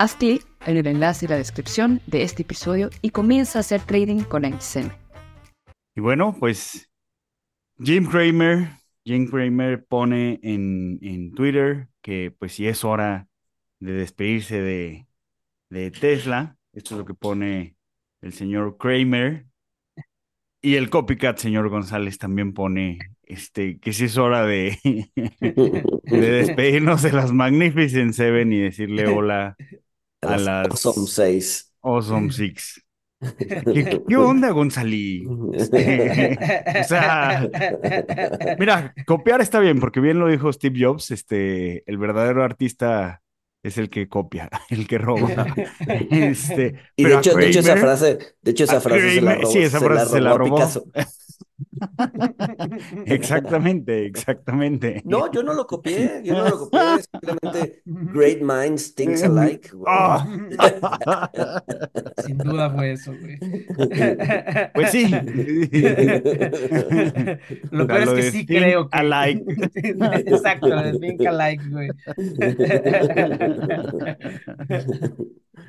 [0.00, 3.82] Haz clic en el enlace y la descripción de este episodio y comienza a hacer
[3.82, 4.90] trading con XM.
[5.94, 6.90] Y bueno, pues
[7.78, 8.70] Jim Cramer,
[9.04, 13.28] Jim Cramer pone en, en Twitter que pues si es hora
[13.78, 15.06] de despedirse de,
[15.68, 16.56] de Tesla.
[16.72, 17.76] Esto es lo que pone
[18.22, 19.48] el señor Kramer.
[20.62, 24.78] Y el copycat, señor González, también pone este, que si es hora de,
[25.12, 25.84] de
[26.30, 29.58] despedirnos de las Magnificent Seven y decirle hola
[30.22, 31.72] a las Awesome 6.
[31.82, 32.82] Awesome Six.
[33.38, 35.26] ¿Qué, qué onda, Gonzalí?
[35.52, 36.38] Este,
[36.80, 37.48] o sea,
[38.58, 43.22] mira, copiar está bien, porque bien lo dijo Steve Jobs, este, el verdadero artista
[43.62, 45.46] es el que copia, el que roba.
[46.10, 49.32] Este, Y de hecho, de hecho esa Kramer- frase, de hecho esa frase se la
[49.34, 50.54] Kramer- robó, sí, esa frase se la robó.
[50.56, 50.84] Picasso.
[53.06, 55.02] Exactamente, exactamente.
[55.04, 56.80] No, yo no lo copié, yo no lo copié,
[57.10, 59.70] simplemente great minds thinks alike.
[59.72, 59.84] güey.
[59.88, 60.26] Ah.
[62.24, 63.38] Sin duda fue eso, güey.
[64.74, 65.10] Pues sí.
[67.70, 68.98] Lo peor es que sí think creo que.
[68.98, 69.44] alike.
[70.26, 71.90] Exacto, de think alike, güey.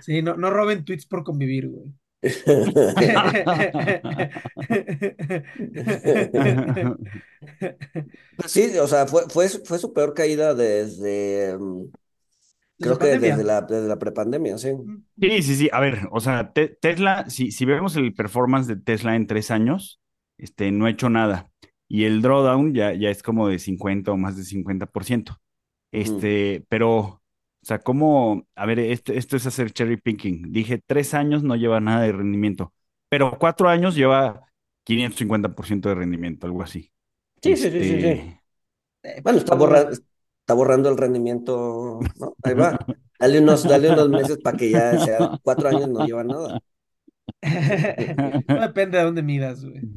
[0.01, 1.93] Sí, no, no roben tweets por convivir, güey.
[8.35, 11.85] Pues sí, o sea, fue, fue, su- fue su peor caída desde, mm,
[12.79, 13.35] creo que pandemia.
[13.35, 14.69] desde la, desde la prepandemia, sí.
[15.19, 15.69] Sí, sí, sí.
[15.71, 19.51] A ver, o sea, Te- Tesla, si, si vemos el performance de Tesla en tres
[19.51, 20.01] años,
[20.37, 21.51] este, no ha hecho nada.
[21.87, 25.37] Y el drawdown ya, ya es como de 50 o más de 50%.
[25.91, 27.20] Este, pero,
[27.63, 28.47] o sea, ¿cómo?
[28.55, 30.51] A ver, esto, esto es hacer cherry picking.
[30.51, 32.73] Dije, tres años no lleva nada de rendimiento,
[33.09, 34.47] pero cuatro años lleva
[34.83, 36.91] 550% de rendimiento, algo así.
[37.43, 38.09] Sí, sí, sí, sí, sí.
[38.11, 38.41] Este,
[39.03, 42.37] Eh, Bueno, está borrando, está borrando el rendimiento, ¿no?
[42.43, 42.77] Ahí va.
[43.19, 46.59] Dale unos, dale unos meses para que ya sea cuatro años no lleva nada.
[48.47, 49.87] No depende de dónde midas, güey.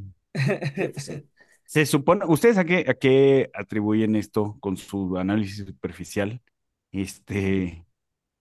[1.67, 6.43] Se supone, ¿ustedes a qué, a qué atribuyen esto con su análisis superficial?
[6.95, 7.85] Este,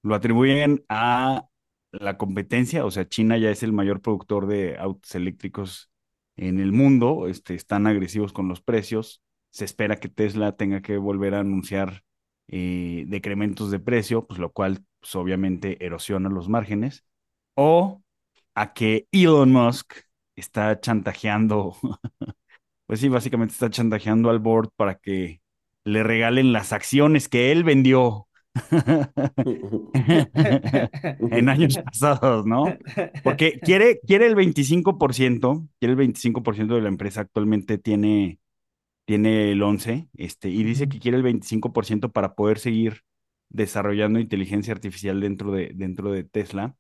[0.04, 1.48] lo atribuyen a
[1.92, 5.90] la competencia, o sea, China ya es el mayor productor de autos eléctricos
[6.36, 10.98] en el mundo, este, están agresivos con los precios, se espera que Tesla tenga que
[10.98, 12.04] volver a anunciar
[12.48, 17.06] eh, decrementos de precio, pues lo cual, pues, obviamente erosiona los márgenes,
[17.56, 18.04] o
[18.54, 19.96] a que Elon Musk
[20.36, 21.76] está chantajeando
[22.86, 25.42] pues sí, básicamente está chantajeando al board para que
[25.86, 28.28] le regalen las acciones que él vendió
[31.32, 32.66] en años pasados, ¿no?
[33.24, 38.40] Porque quiere, quiere el 25%, quiere el 25% de la empresa, actualmente tiene,
[39.06, 43.02] tiene el 11%, este, y dice que quiere el 25% para poder seguir
[43.50, 46.76] desarrollando inteligencia artificial dentro de, dentro de Tesla,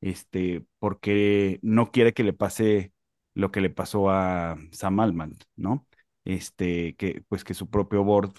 [0.00, 2.92] este, porque no quiere que le pase
[3.34, 5.86] lo que le pasó a Sam Altman, ¿no?
[6.24, 8.32] Este, que pues que su propio board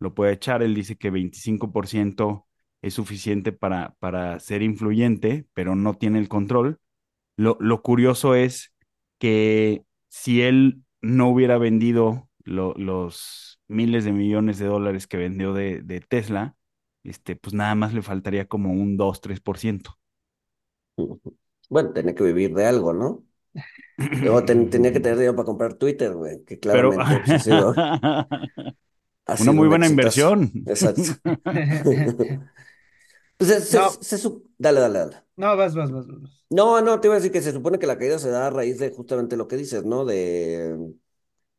[0.00, 0.62] lo puede echar.
[0.62, 2.46] Él dice que 25%
[2.82, 6.78] es suficiente para, para ser influyente, pero no tiene el control.
[7.36, 8.74] Lo, lo curioso es
[9.18, 15.52] que si él no hubiera vendido lo- los miles de millones de dólares que vendió
[15.54, 16.56] de, de Tesla,
[17.04, 19.98] este, pues nada más le faltaría como un 2-3%.
[21.68, 23.24] Bueno, tenía que vivir de algo, ¿no?
[24.20, 27.70] Luego ten- tenía que tener dinero para comprar Twitter, güey, que claramente pues, ha sido,
[27.70, 27.86] ha
[29.36, 30.50] una muy un buena inversión.
[30.66, 31.02] Exacto.
[33.36, 33.90] Pues se- se- No.
[34.00, 35.16] se su- Dale, dale, dale.
[35.36, 36.44] No, vas, vas, vas, vas.
[36.50, 38.50] No, no, te iba a decir que se supone que la caída se da a
[38.50, 40.04] raíz de justamente lo que dices, ¿no?
[40.04, 40.94] De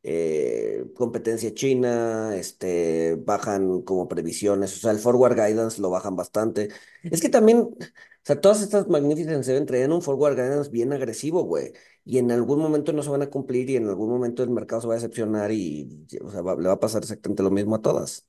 [0.02, 6.70] eh, competencia china, este, bajan como previsiones, o sea, el forward guidance lo bajan bastante.
[7.10, 7.78] Es que también, o
[8.24, 11.72] sea, todas estas Magnificent Seven traían un forward guidance bien agresivo, güey,
[12.04, 14.80] y en algún momento no se van a cumplir y en algún momento el mercado
[14.82, 17.76] se va a decepcionar y, o sea, va- le va a pasar exactamente lo mismo
[17.76, 18.26] a todas.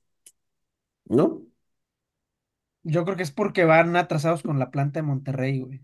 [1.06, 1.46] ¿no?
[2.84, 5.82] Yo creo que es porque van atrasados con la planta de Monterrey, güey.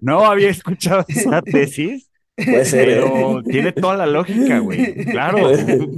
[0.00, 2.10] No había escuchado esa tesis,
[2.42, 3.00] Puede ser, ¿eh?
[3.00, 4.94] pero tiene toda la lógica, güey.
[5.08, 5.50] Claro.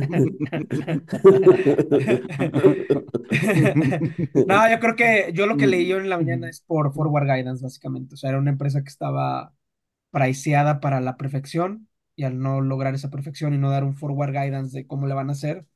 [4.45, 7.25] No, yo creo que yo lo que leí yo en la mañana es por Forward
[7.27, 8.15] Guidance, básicamente.
[8.15, 9.55] O sea, era una empresa que estaba
[10.11, 14.33] priceada para la perfección y al no lograr esa perfección y no dar un Forward
[14.33, 15.67] Guidance de cómo le van a hacer,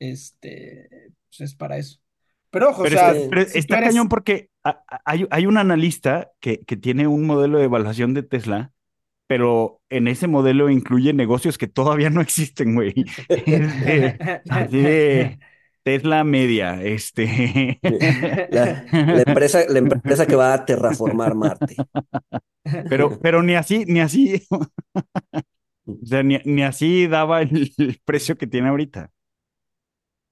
[0.00, 2.00] este, pues es para eso.
[2.50, 3.28] Pero ojo, o Pero, sea, Sí.
[3.28, 3.88] pero si tú está eres...
[3.90, 4.50] cañón porque
[5.04, 8.72] hay, hay un analista que, que tiene un modelo de evaluación de Tesla,
[9.28, 12.94] pero en ese modelo incluye negocios que todavía no existen, güey.
[13.28, 15.38] Es de- así de
[15.84, 17.80] Tesla media, este.
[18.50, 21.84] La, la empresa, la empresa que va a terraformar Marte.
[22.88, 24.46] Pero, pero ni así, ni así,
[25.86, 29.10] o sea, ni, ni así daba el, el precio que tiene ahorita.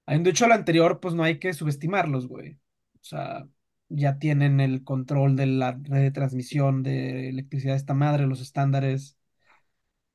[0.07, 2.55] De hecho, lo anterior, pues no hay que subestimarlos, güey.
[2.55, 3.49] O sea,
[3.89, 8.41] ya tienen el control de la red de transmisión de electricidad de esta madre, los
[8.41, 9.17] estándares.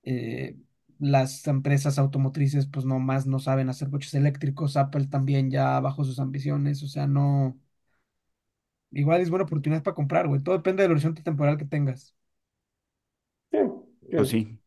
[0.04, 0.58] eh,
[1.00, 4.78] las empresas automotrices, pues nomás no saben hacer coches eléctricos.
[4.78, 6.84] Apple también ya bajó sus ambiciones.
[6.84, 7.60] O sea, no.
[8.92, 10.42] Igual es buena oportunidad para comprar, güey.
[10.44, 12.16] Todo depende del horizonte temporal que tengas.
[13.52, 13.58] Sí,
[14.16, 14.48] Pues sí.
[14.48, 14.60] sí.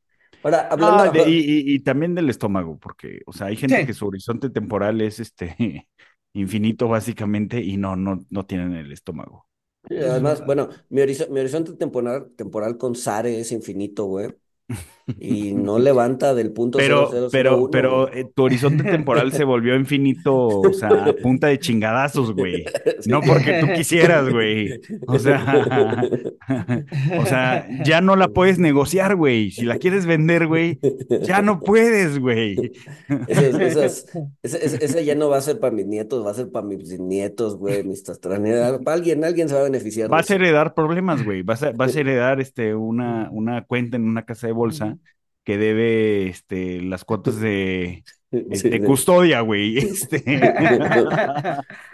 [0.42, 1.38] Ahora, hablando, Ah, de- y,
[1.72, 3.84] y- y también del estómago, porque, o sea, hay gente Sí.
[3.84, 5.88] que su horizonte temporal es este
[6.34, 9.48] infinito básicamente y no, no, no tienen el estómago.
[9.88, 14.34] Es además, bueno, mi, horizo- mi horizonte temporal, temporal con Sare es infinito, güey.
[15.18, 19.76] Y no levanta del punto Pero, pero, 0001, pero eh, tu horizonte temporal se volvió
[19.76, 22.64] infinito, o sea, a punta de chingadazos, güey.
[23.06, 24.80] No porque tú quisieras, güey.
[25.06, 26.02] O sea,
[27.18, 29.50] o sea, ya no la puedes negociar, güey.
[29.50, 30.78] Si la quieres vender, güey,
[31.22, 32.72] ya no puedes, güey.
[33.28, 36.78] Ese- ese ya no va a ser para mis nietos, va a ser para mis
[36.78, 38.78] bisnietos, güey, mis tastraneras.
[38.82, 41.42] Para alguien, alguien se va a beneficiar Vas a heredar problemas, güey.
[41.42, 44.93] Vas a, vas a heredar este, una, una cuenta en una casa de bolsa
[45.44, 48.04] que debe este, las cuotas de,
[48.52, 49.78] Sí, de- custodia, güey.
[49.78, 50.22] Este.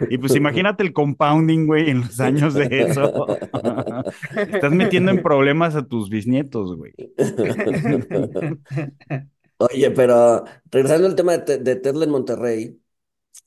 [0.09, 3.27] Y pues imagínate el compounding, güey, en los años de eso.
[4.35, 6.93] Estás metiendo en problemas a tus bisnietos, güey.
[9.57, 12.81] Oye, pero regresando al tema de, de Tesla en Monterrey,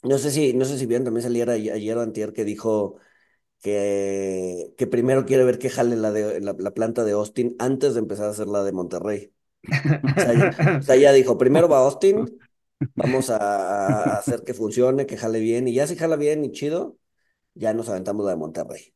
[0.02, 2.98] no sé si, no sé si bien también saliera ayer ayer o antier que dijo
[3.60, 7.94] que, que primero quiere ver que jale la, de, la, la planta de Austin antes
[7.94, 9.32] de empezar a hacer la de Monterrey.
[10.16, 12.38] O sea, ya, o sea, ya dijo, primero va Austin,
[12.94, 16.96] vamos a, hacer que funcione, que jale bien, y ya si jala bien y chido,
[17.54, 18.94] ya nos aventamos la de Monterrey.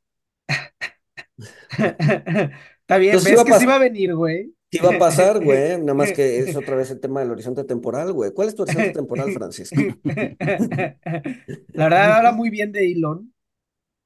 [1.78, 4.54] Está bien, Entonces, ves que sí va a venir, güey.
[4.70, 7.64] Sí va a pasar, güey, nada más que es otra vez el tema del horizonte
[7.64, 8.32] temporal, güey.
[8.32, 9.76] ¿Cuál es tu horizonte temporal, Francisco?
[10.04, 13.32] La verdad habla muy bien de Elon,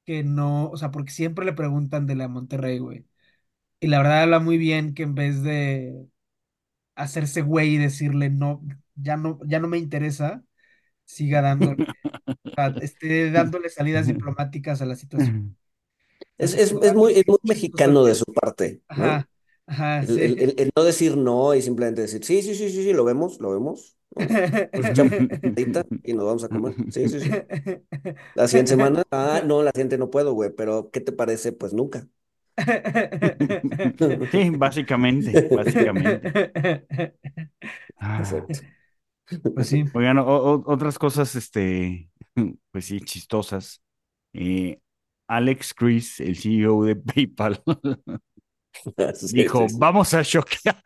[0.04, 3.04] que no, o sea, porque siempre le preguntan de la Monterrey, güey.
[3.80, 6.06] Y la verdad habla muy bien que en vez de
[7.04, 8.62] hacerse güey y decirle no,
[8.96, 10.44] ya no, ya no me interesa,
[11.06, 11.81] siga dándole,
[12.81, 15.37] esté dándole salidas diplomáticas a la situación.
[16.38, 19.14] Es, es, es muy, es muy mexicano de su parte, ¿no?
[19.14, 19.28] Ajá,
[19.66, 20.20] ajá, El, sí.
[20.20, 23.05] el- el- el no decir no y simplemente decir, sí, sí, sí, sí, sí, lo
[23.05, 24.38] vemos, lo vemos, ¿no?
[24.72, 24.88] Pues
[26.05, 26.76] y nos vamos a comer.
[26.91, 27.44] Sí, sí, sí.
[28.34, 31.53] La siguiente semana, ah, no, la siguiente no puedo, güey, pero ¿qué te parece?
[31.53, 32.08] Pues nunca.
[34.31, 36.20] Sí, básicamente, básicamente.
[37.96, 38.19] Ah.
[38.20, 38.60] Exacto.
[39.54, 39.84] Pues sí.
[39.94, 42.10] Oigan, o- o- otras cosas, este,
[42.70, 43.82] pues sí, chistosas.
[44.34, 44.81] Eh,
[45.28, 47.62] Alex Chris, el CEO de PayPal,
[49.14, 49.76] Sí, dijo, sí, sí.
[49.78, 50.81] vamos a choquear,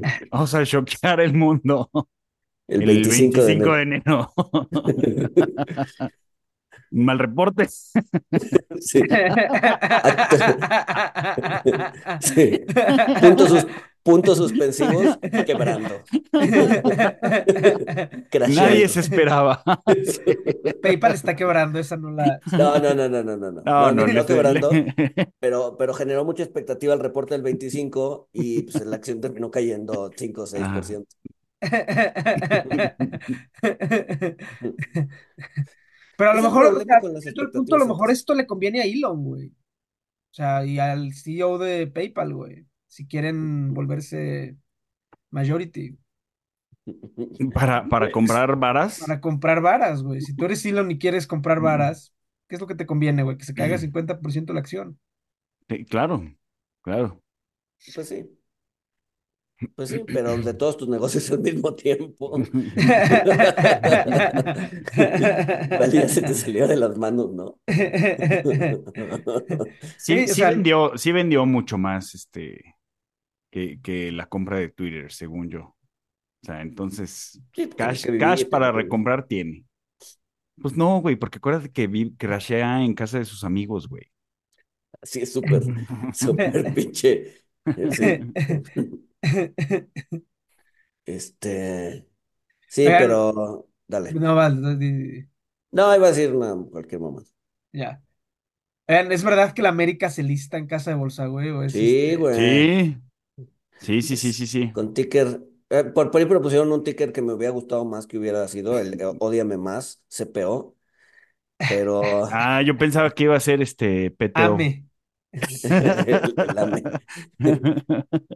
[0.30, 1.90] vamos a choquear el mundo
[2.68, 3.82] El el 25 de 25 de enero.
[3.82, 4.32] enero.
[6.90, 7.68] Mal reporte.
[8.80, 9.02] Sí.
[12.20, 12.60] Sí.
[13.20, 13.66] Puntos, sus-
[14.02, 16.02] puntos suspensivos, quebrando.
[18.54, 19.62] Nadie se esperaba.
[20.04, 20.20] Sí.
[20.82, 22.40] PayPal está quebrando, esa no la.
[22.52, 23.62] No, no, no, no, no, no, no.
[23.62, 24.70] No, no, no, quebrando,
[25.40, 30.10] pero, pero generó mucha expectativa el reporte del 25 y pues la acción terminó cayendo
[30.16, 31.06] 5 o 6%.
[36.18, 38.08] Pero a lo mejor, o problema sea, con las cierto el punto, a lo mejor
[38.08, 38.18] altas.
[38.18, 39.46] esto le conviene a Elon, güey.
[39.46, 42.66] O sea, y al CEO de PayPal, güey.
[42.88, 44.56] Si quieren volverse
[45.30, 45.96] majority
[47.54, 49.00] para, para comprar varas.
[49.00, 50.20] para comprar varas, güey.
[50.20, 52.12] Si tú eres Elon y quieres comprar varas,
[52.48, 53.36] ¿qué es lo que te conviene, güey?
[53.36, 54.98] Que se caiga 50% la acción.
[55.68, 56.24] Sí, claro,
[56.82, 57.22] claro.
[57.94, 58.37] Pues sí.
[59.74, 62.48] Pues sí, pero de todos tus negocios al mismo tiempo.
[65.92, 67.58] Ya se te salió de las manos, ¿no?
[69.96, 72.76] Sí, Sí, o sí sea, vendió, sí vendió mucho más este
[73.50, 75.60] que, que la compra de Twitter, según yo.
[75.62, 75.76] O
[76.46, 79.64] sea, entonces, Sí, cash, cash para recomprar tiene.
[80.60, 84.04] Pues no, güey, porque acuérdate que vi, crashea en casa de sus amigos, güey.
[85.02, 85.62] Sí, es súper,
[86.12, 87.44] súper pinche.
[87.76, 88.32] eh, Sí.
[91.06, 92.08] Este.
[92.68, 93.68] Sí, Oigan, pero.
[93.86, 94.22] Dale.
[94.22, 95.28] no, va, di- di-
[95.78, 97.30] No, iba a decir una, cualquier momento.
[97.72, 98.02] ya.
[98.88, 101.50] Oigan, ¿es verdad que la América se lista en casa de bolsa, güey?
[101.50, 102.16] ¿O es Sí, este?
[102.16, 102.76] güey.
[103.78, 104.72] Sí, sí, sí, sí, Es sí, sí.
[104.72, 105.42] con ticker.
[105.70, 108.78] eh, por, por ahí propusieron un ticker que me hubiera gustado más que hubiera sido
[108.78, 110.76] el eh, Ódiame Más, CPO.
[111.66, 112.28] Pero.
[112.30, 114.74] Ah, yo pensaba que iba a ser este PTO.
[114.74, 114.87] Ame.
[115.32, 116.82] El- el AME.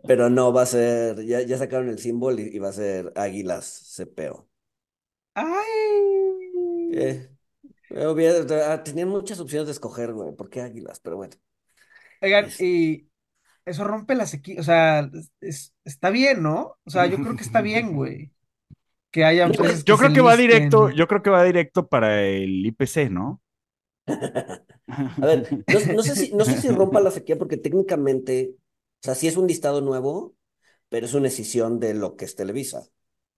[0.07, 1.25] Pero no, va a ser.
[1.25, 3.65] Ya, ya sacaron el símbolo y, y va a ser Águilas
[3.97, 4.49] CPO.
[5.35, 5.47] ¡Ay!
[6.95, 7.31] Eh,
[7.91, 10.35] eh, tenían muchas opciones de escoger, güey.
[10.37, 11.01] ¿Por qué Águilas?
[11.01, 11.35] Pero bueno.
[12.21, 13.09] Oigan, Es- y
[13.65, 16.77] eso rompe la sequía, o sea, es- es- está bien, ¿no?
[16.85, 18.33] O sea, yo creo que está bien, güey,
[19.11, 22.23] que haya Yo- Yo que creo que va directo, yo creo que va directo para
[22.23, 23.41] el IPC, ¿no?
[25.21, 28.57] A ver, no, no sé si, no sé si rompa la sequía porque técnicamente,
[29.03, 30.35] o sea, sí es un listado nuevo,
[30.89, 32.85] pero es una decisión de lo que es Televisa,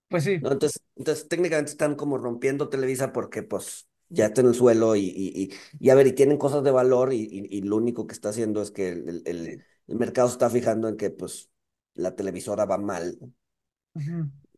[0.09, 0.41] Pues sí.
[0.41, 0.51] ¿no?
[0.53, 5.01] Entonces, entonces técnicamente están como rompiendo Televisa porque pues ya está en el suelo y,
[5.05, 8.07] y, y, y, a ver, y tienen cosas de valor y, y, y lo único
[8.07, 9.63] que está haciendo es que el, el, el-
[9.97, 11.49] mercado se está fijando en que pues
[11.95, 13.19] la televisora va mal.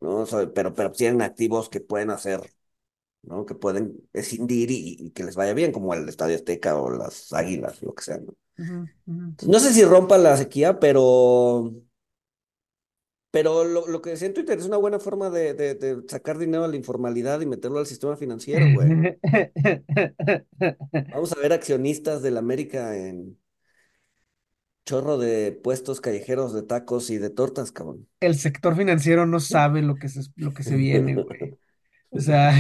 [0.02, 0.18] ¿no?
[0.22, 2.42] O sea, pero, pero tienen activos que pueden hacer,
[3.24, 3.46] ¿no?
[3.46, 7.34] Que pueden escindir y, y que les vaya bien, como el Estadio Azteca o las
[7.34, 8.34] Águilas, lo que sea, ¿no?
[9.54, 11.72] No sé si rompa la sequía, pero,
[13.32, 16.38] pero lo, lo que decía en Twitter es una buena forma de, de- de sacar
[16.38, 18.98] dinero a la informalidad y meterlo al sistema financiero, güey.
[21.12, 23.38] Vamos a ver accionistas del América en
[24.86, 28.08] chorro de puestos callejeros de tacos y de tortas, cabrón.
[28.20, 31.58] El sector financiero no sabe lo que se, lo que se viene, güey.
[32.10, 32.52] O sea,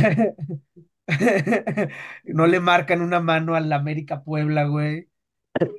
[2.26, 5.10] no le marcan una mano al América Puebla, güey.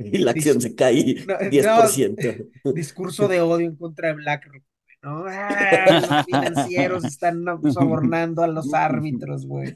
[0.01, 2.49] Y la acción se cae No, no, 10%.
[2.75, 4.63] discurso de odio en contra de BlackRock,
[5.02, 5.25] ¿no?
[5.28, 9.73] Ah, los financieros están sobornando a los árbitros, güey.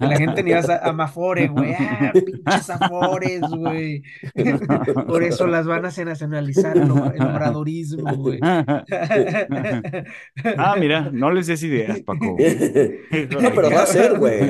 [0.00, 1.74] La gente ni va a Amafore, güey.
[1.78, 4.02] Ah, pinches Afores, güey.
[5.06, 8.40] Por eso las van a nacionalizar el, obra- el obradorismo, güey.
[10.58, 12.36] Ah, mira, no les des ideas, Paco.
[13.40, 14.40] No, pero va a ser, güey.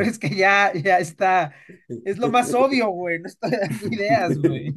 [0.00, 1.52] Es que ya, ya está.
[2.04, 3.20] Es lo más obvio, güey.
[3.20, 4.74] No estoy dando ideas, güey.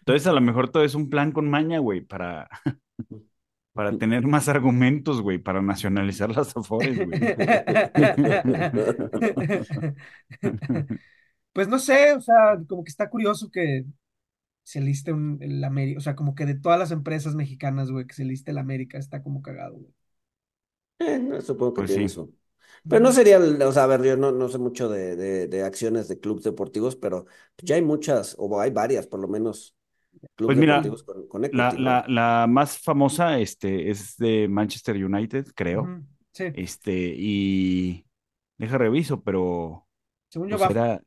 [0.00, 2.48] Entonces, a lo mejor todo es un plan con maña, güey, para,
[3.72, 7.24] para tener más argumentos, güey, para nacionalizar las afores, güey.
[11.52, 13.84] Pues no sé, o sea, como que está curioso que
[14.64, 18.06] se liste un, el América, o sea, como que de todas las empresas mexicanas, güey,
[18.06, 19.94] que se liste el América, está como cagado, güey.
[20.98, 22.06] Eh, no, supongo que Pues tiene sí.
[22.06, 22.30] eso.
[22.88, 25.46] Pero no sería, el- o sea, a ver, yo no, no sé mucho de, de,
[25.48, 27.26] de acciones de clubes deportivos, pero
[27.58, 29.74] ya hay muchas, o hay varias, por lo menos,
[30.36, 35.46] Pues mira, deportivos con, con La, la, la más famosa este, es de Manchester United,
[35.54, 35.86] creo.
[36.32, 38.04] Sí, Este, y
[38.58, 39.86] deja reviso, pero
[40.28, 41.02] según yo pues va era,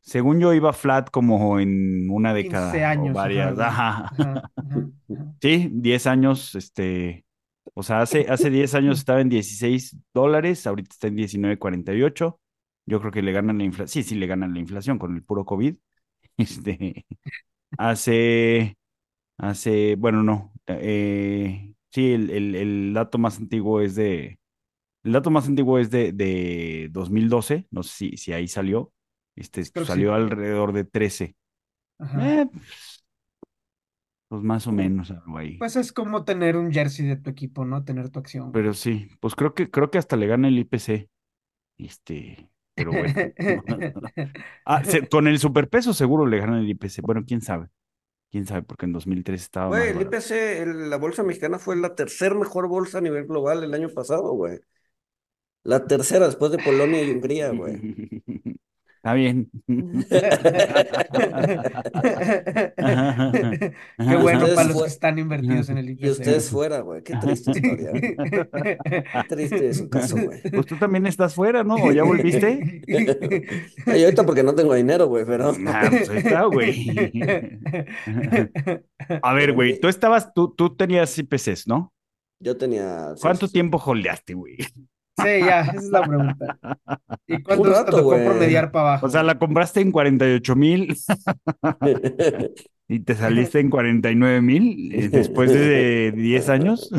[0.00, 3.14] según yo iba flat como en una 15 década años.
[3.14, 3.54] o varias.
[3.54, 3.66] güey.
[3.66, 3.98] Ajá.
[3.98, 4.90] Ajá, ajá, ajá.
[5.40, 7.24] Sí, 10 años, este,
[7.74, 12.38] o sea, hace, hace 10 años estaba en 16 dólares, ahorita está en 19.48.
[12.86, 13.88] Yo creo que le ganan la inflación.
[14.04, 15.76] Sí, sí, le ganan la inflación con el puro COVID.
[16.38, 17.04] Este,
[17.78, 18.76] hace,
[19.38, 20.52] hace, bueno, no.
[20.68, 24.38] eh, sí, el, el, el dato más antiguo es de,
[25.04, 27.66] el dato más antiguo es de, de 2012.
[27.70, 28.92] No sé si, si ahí salió.
[29.36, 30.14] Este, salió sí.
[30.22, 31.36] alrededor de 13.
[31.98, 32.42] Ajá.
[32.42, 32.46] Eh,
[34.28, 35.58] pues más o menos algo ahí.
[35.58, 37.84] Pues es como tener un jersey de tu equipo, ¿no?
[37.84, 38.52] Tener tu acción.
[38.52, 41.08] Pero sí, pues creo que creo que hasta le gana el IPC.
[41.78, 43.16] Este, pero bueno.
[44.64, 47.02] Ah, se- con el superpeso seguro le gana el IPC.
[47.02, 47.68] Bueno, quién sabe.
[48.30, 50.02] Quién sabe, porque en 2003 estaba Güey, el.
[50.02, 53.88] IPC, el- la bolsa mexicana fue la tercer mejor bolsa a nivel global el año
[53.88, 54.60] pasado, güey.
[55.64, 57.82] La tercera después de Polonia y Hungría, güey.
[59.02, 59.50] Está bien.
[59.66, 59.76] Qué
[63.98, 66.10] bueno Ustedes para los que están invertidos en el Y IPC.
[66.10, 67.02] ustedes fuera, güey.
[67.02, 67.90] Qué triste historia.
[67.94, 68.16] ¿eh?
[68.84, 70.40] Qué triste es su caso, güey.
[70.42, 71.74] Pues tú también estás fuera, ¿no?
[71.74, 72.82] ¿O ya volviste?
[73.86, 75.52] Ay, ahorita porque no tengo dinero, güey, pero.
[75.66, 77.20] Ah, pues ahí está, güey.
[79.20, 81.92] A ver, güey, tú estabas, tú, tú tenías IPCs, ¿no?
[82.38, 83.14] Yo tenía.
[83.20, 84.58] ¿Cuánto tiempo holdeaste, güey?
[85.18, 86.58] Sí, ya, esa es la pregunta.
[87.26, 88.24] ¿Y cuánto Un te rato, tocó güey.
[88.24, 89.06] promediar para abajo?
[89.06, 90.96] O sea, la compraste en 48 mil
[92.88, 96.90] y te saliste en 49 mil eh, después de 10 años.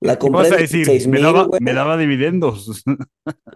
[0.00, 0.86] La ¿Qué compré vas a en decir?
[0.86, 1.60] 16 Me mil, daba, güey.
[1.60, 2.82] me daba dividendos.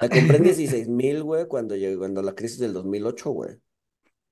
[0.01, 3.57] La compré en 16 mil, güey, cuando llegó, cuando la crisis del 2008, güey.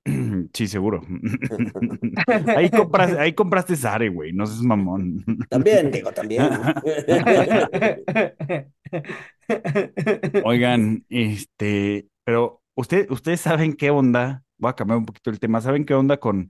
[0.54, 1.02] Sí, seguro.
[2.57, 5.25] Ahí compraste, ahí compraste Zare, güey, no seas mamón.
[5.49, 6.49] También, digo, también.
[10.45, 15.61] Oigan, este, pero usted, ustedes saben qué onda, voy a cambiar un poquito el tema,
[15.61, 16.49] ¿saben qué onda con,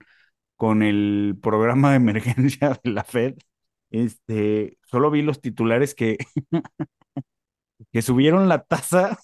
[0.56, 3.34] con el programa de emergencia de la Fed?
[3.90, 6.18] Este, solo vi los titulares que,
[7.92, 9.18] que subieron la tasa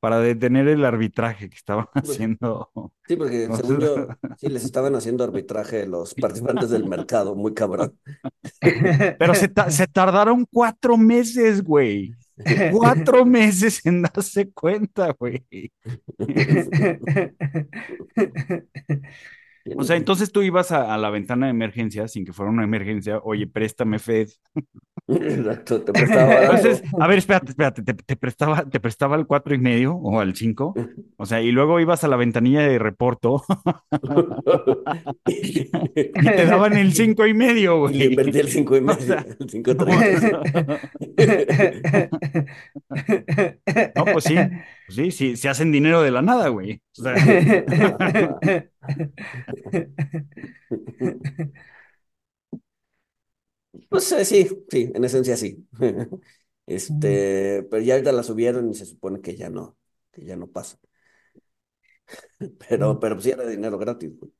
[0.00, 2.70] para detener el arbitraje que estaban haciendo.
[3.06, 3.86] Sí, porque No según sé.
[3.86, 4.06] yo,
[4.38, 7.96] sí les estaban haciendo arbitraje los participantes del mercado, muy cabrón.
[9.18, 12.14] Pero se, ta- se tardaron cuatro meses, güey.
[12.72, 15.44] Cuatro meses en darse cuenta, güey.
[19.76, 22.64] O sea, entonces tú ibas a, a la ventana de emergencia sin que fuera una
[22.64, 23.18] emergencia.
[23.22, 24.28] Oye, préstame Fed.
[25.08, 26.42] Exacto, te prestaba.
[26.44, 30.20] Entonces, a ver, espérate, espérate, te, te prestaba, te prestaba al cuatro y medio o
[30.20, 30.74] al cinco.
[31.16, 33.42] O sea, y luego ibas a la ventanilla de reporto
[35.26, 35.64] y
[36.34, 38.08] te daban el cinco y medio, Y le güey.
[38.08, 40.90] invertí el 5 y O medio, sea, el 5.30.
[43.96, 44.36] No, pues sí,
[44.90, 46.82] sí, sí, se hacen dinero de la nada, güey.
[46.98, 47.14] O sea,
[53.88, 55.66] Pues eh, sí, sí, en esencia sí.
[56.66, 59.76] Este, pero ya ahorita la subieron y se supone que ya no,
[60.12, 60.78] que ya no pasa.
[62.68, 64.32] Pero, pero pues sí era dinero gratis, güey.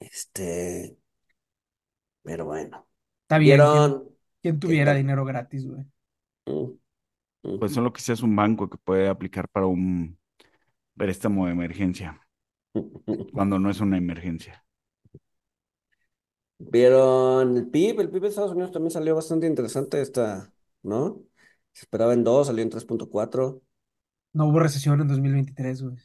[0.00, 0.96] Este,
[2.22, 2.86] pero bueno.
[3.22, 4.16] Está bien, ¿quién, ¿Vieron?
[4.42, 5.84] quién ¿Qué tuviera dinero gratis, güey?
[6.46, 6.78] Mm,
[7.58, 10.18] pues solo que seas un banco que puede aplicar para un
[10.96, 12.20] préstamo de emergencia,
[13.32, 14.64] cuando no es una emergencia.
[16.58, 18.00] ¿Vieron el PIB?
[18.00, 21.22] El PIB de Estados Unidos también salió bastante interesante esta, ¿no?
[21.72, 23.62] Se esperaba en 2, salió en 3.4.
[24.32, 25.96] No hubo recesión en 2023, güey.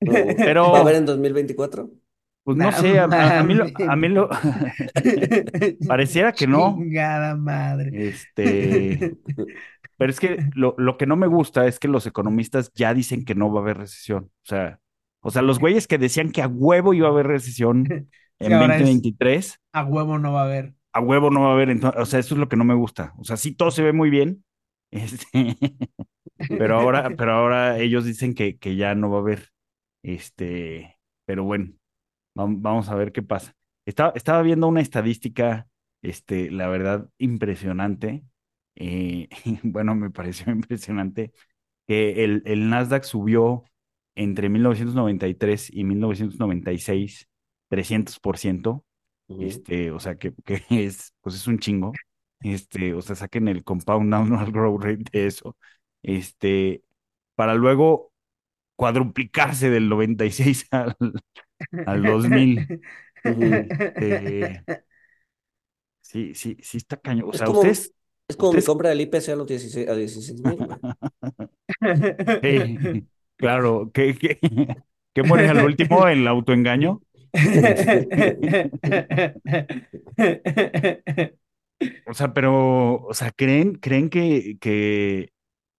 [0.00, 1.90] Pero- ¿Va a haber en 2024?
[2.46, 4.30] Pues no No sé, a, mí lo, a mí lo
[5.88, 6.76] pareciera que no.
[6.78, 8.08] Chingada madre.
[8.08, 9.16] Este,
[9.98, 13.24] pero es que lo, lo que no me gusta es que los economistas ya dicen
[13.24, 14.24] que no va a haber recesión.
[14.44, 14.80] O sea,
[15.20, 18.52] o sea, los güeyes que decían que a huevo iba a haber recesión en Sí,
[18.52, 20.74] ahora es- 2023, A huevo no va a haber.
[20.92, 21.70] a huevo no va a haber.
[21.70, 23.12] Entonces, o sea, eso es lo que no me gusta.
[23.18, 24.44] O sea, sí todo se ve muy bien.
[24.90, 25.56] Este,
[26.58, 29.50] pero ahora, pero ahora ellos dicen que, que ya no va a haber.
[30.02, 31.72] Este, pero bueno,
[32.36, 33.54] vamos a ver qué pasa.
[33.86, 35.68] Estaba, estaba viendo una estadística,
[36.02, 38.24] este, la verdad, impresionante.
[38.76, 39.28] Eh,
[39.62, 41.32] bueno, me pareció impresionante
[41.86, 43.64] que el, el Nasdaq subió
[44.14, 47.28] entre 1993 y 1996
[47.68, 48.84] 300%.
[49.28, 49.42] Ujú.
[49.42, 51.92] Este, o sea, que, que es, pues es un chingo.
[52.40, 55.56] Este, o sea, saquen el compound annual growth rate de eso.
[56.02, 56.82] Este,
[57.34, 58.12] para luego
[58.76, 60.96] cuadruplicarse del 96 al,
[61.86, 62.80] al 2000.
[63.24, 63.42] Ujú.
[63.42, 64.62] Eh,
[66.00, 67.28] sí, sí, sí está cañón.
[67.28, 67.92] O Es sea, como, ustedes,
[68.28, 70.68] es como mi ustedes- compra del IPC a los 16, a 16 mil, güey.
[73.36, 74.16] claro, que,
[75.14, 77.02] que muere al último el autoengaño.
[82.06, 85.30] O sea, pero, o sea, ¿creen, creen que, que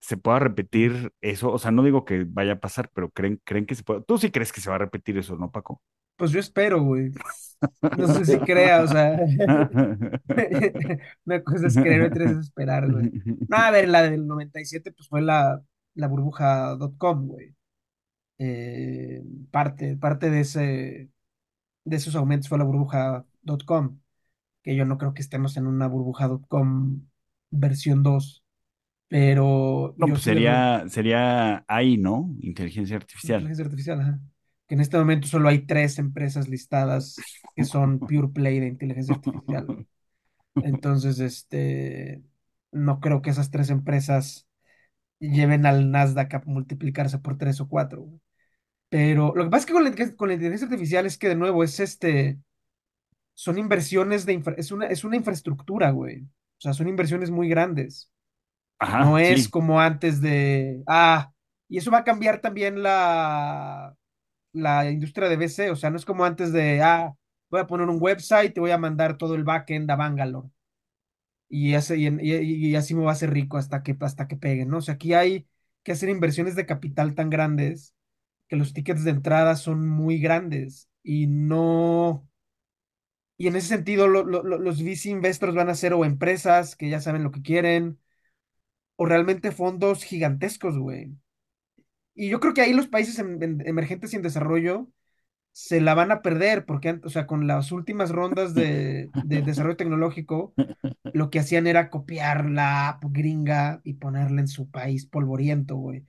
[0.07, 1.51] se pueda repetir eso?
[1.51, 4.01] O sea, no digo que vaya a pasar, pero creen, creen que se pueda.
[4.01, 5.81] Tú sí crees que se va a repetir eso, ¿no, Paco?
[6.15, 7.11] Pues yo espero, güey.
[7.97, 9.13] No sé si crea, o sea.
[11.25, 13.11] Una cosa es creer, otra es esperar, güey.
[13.49, 15.59] No, a ver, la del 97, pues fue la,
[15.95, 17.55] la burbuja.com, güey.
[18.37, 21.09] Eh, parte, parte de ese,
[21.83, 23.99] de esos aumentos fue la burbuja.com,
[24.63, 27.07] que yo no creo que estemos en una burbuja.com
[27.49, 28.45] versión 2,
[29.07, 32.35] pero No, pues le veo sería, sería ahí, ¿no?
[32.41, 33.49] Inteligencia artificial.
[33.49, 34.19] inteligencia artificial, ajá.
[34.67, 39.15] que en este momento solo hay tres empresas listadas que son pure play de inteligencia
[39.15, 39.71] artificial.
[40.61, 42.23] Entonces, este,
[42.71, 44.47] no creo que esas tres empresas
[45.19, 48.09] lleven al Nasdaq a multiplicarse por tres o cuatro.
[48.89, 51.35] Pero lo que pasa es que con la, con la inteligencia artificial es que de
[51.35, 52.39] nuevo es este,
[53.33, 56.23] son inversiones de, es una, es una infraestructura, güey.
[56.23, 58.11] O sea, son inversiones muy grandes.
[58.79, 59.49] Ajá, No es sí.
[59.49, 61.31] como antes de, ah,
[61.69, 63.95] y eso va a cambiar también la,
[64.53, 67.15] la industria de VC, o sea, no es como antes de, ah,
[67.49, 70.49] voy a poner un website y voy a mandar todo el backend a Bangalore.
[71.49, 74.35] Y, ese- y, y- y así me va a hacer rico hasta que, hasta que
[74.37, 74.77] peguen, ¿no?
[74.79, 75.47] O sea, aquí hay
[75.83, 77.95] que hacer inversiones de capital tan grandes
[78.49, 82.27] que los tickets de entrada son muy grandes y no...
[83.37, 86.75] Y en ese sentido, lo- lo- lo- los VC investors van a ser o empresas
[86.75, 87.99] que ya saben lo que quieren,
[88.97, 91.13] o realmente fondos gigantescos, güey.
[92.15, 94.87] Y yo creo que ahí los países em- em- emergentes y en desarrollo
[95.53, 99.77] se la van a perder, porque, o sea, con las últimas rondas de, de desarrollo
[99.77, 100.55] tecnológico,
[101.11, 106.05] lo que hacían era copiar la app gringa y ponerla en su país polvoriento, güey.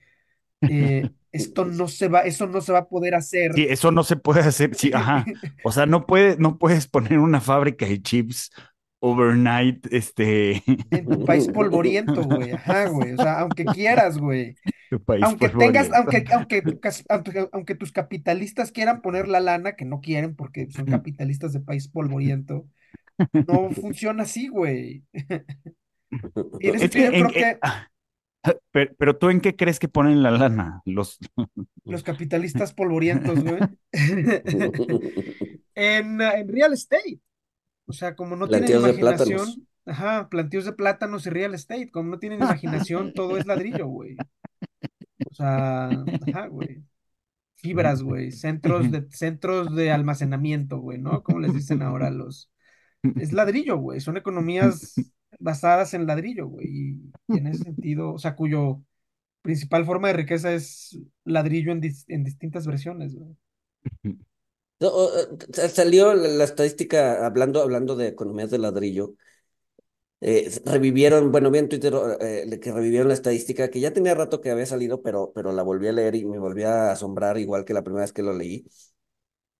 [0.67, 4.03] Eh, esto no se va, eso no se va a poder hacer Sí, eso no
[4.03, 4.75] se puede hacer.
[4.75, 5.25] Sí, ajá.
[5.63, 8.51] O sea, no puede, no puedes poner una fábrica de chips
[8.99, 12.51] overnight, este, en tu país polvoriento, güey.
[12.51, 13.13] Ajá, güey.
[13.13, 14.55] O sea, aunque quieras, güey.
[14.89, 16.63] tu país Aunque tengas, aunque, aunque,
[17.09, 21.61] aunque, aunque tus capitalistas quieran poner la lana, que no quieren porque son capitalistas de
[21.61, 22.65] país polvoriento,
[23.33, 25.03] no funciona así, güey.
[26.59, 27.87] Es que, creo que ah,
[28.71, 30.81] pero, pero tú en qué crees que ponen la lana?
[30.85, 31.19] Los,
[31.85, 33.59] los capitalistas polvorientos, güey,
[35.75, 37.19] en, en real estate.
[37.89, 42.11] O sea, como no tienen de imaginación, ajá, plantíos de plátanos y real estate, como
[42.11, 44.21] no tienen imaginación, todo es ladrillo, güey.
[45.23, 46.83] O sea, ajá, güey.
[47.55, 51.23] Fibras, güey, centros de, centros de almacenamiento, güey, ¿no?
[51.23, 52.51] Como les dicen ahora los...
[53.17, 58.19] Es ladrillo, güey, son economías basadas en ladrillo, güey, y, y en ese sentido, o
[58.19, 58.83] sea, cuyo
[59.43, 63.35] principal forma de riqueza es ladrillo en, dis- en distintas versiones, güey.
[64.79, 64.91] No,
[65.73, 69.15] salió la, estadística hablando, hablando de economías de ladrillo.
[70.21, 74.41] eh, revivieron, bueno, vi en Twitter eh, que revivieron la estadística que ya tenía rato
[74.41, 77.63] que había salido, pero, pero la volví a leer y me volví a asombrar igual
[77.65, 78.65] que la primera vez que lo leí.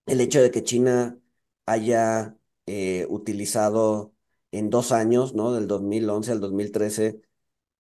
[0.06, 1.20] El hecho de que China
[1.66, 4.14] haya eh, utilizado
[4.52, 5.54] en dos años, ¿no?
[5.54, 7.22] Del 2011 al 2013,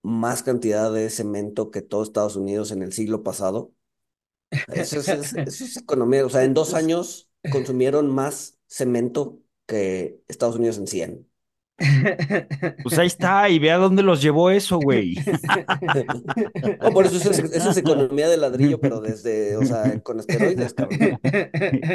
[0.04, 3.73] más cantidad de cemento que todo Estados Unidos en el siglo pasado.
[4.67, 6.25] Eso es, es- eso es economía.
[6.25, 11.25] O sea, en dos años consumieron más cemento que Estados Unidos en 100.
[12.84, 15.15] pues ahí está, y ve a dónde los llevó eso, güey.
[16.82, 20.19] O por eso eso es, eso es economía de ladrillo, pero desde, o sea, con
[20.19, 21.19] esteroides, cabrón.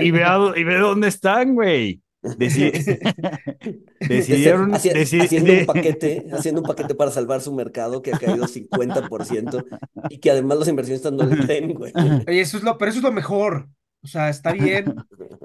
[0.00, 2.00] Y ve, a dó- y ve dónde están, güey.
[2.22, 2.72] Deci-
[4.00, 8.18] decidieron, haci- deci- haciendo un paquete, haciendo un paquete para salvar su mercado que ha
[8.18, 9.64] caído 50%
[10.08, 11.92] y que además los inversionistas no le creen, güey.
[12.26, 13.68] Oye, eso es lo, pero eso es lo mejor.
[14.02, 14.94] O sea, está bien.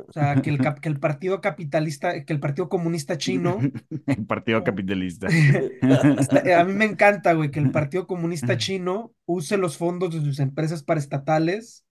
[0.10, 3.60] O sea, que el, cap- que el partido capitalista, que el partido comunista chino,
[4.08, 5.28] El Partido Capitalista.
[6.60, 10.40] a mí me encanta, güey, que el partido comunista chino use los fondos de sus
[10.40, 11.86] empresas paraestatales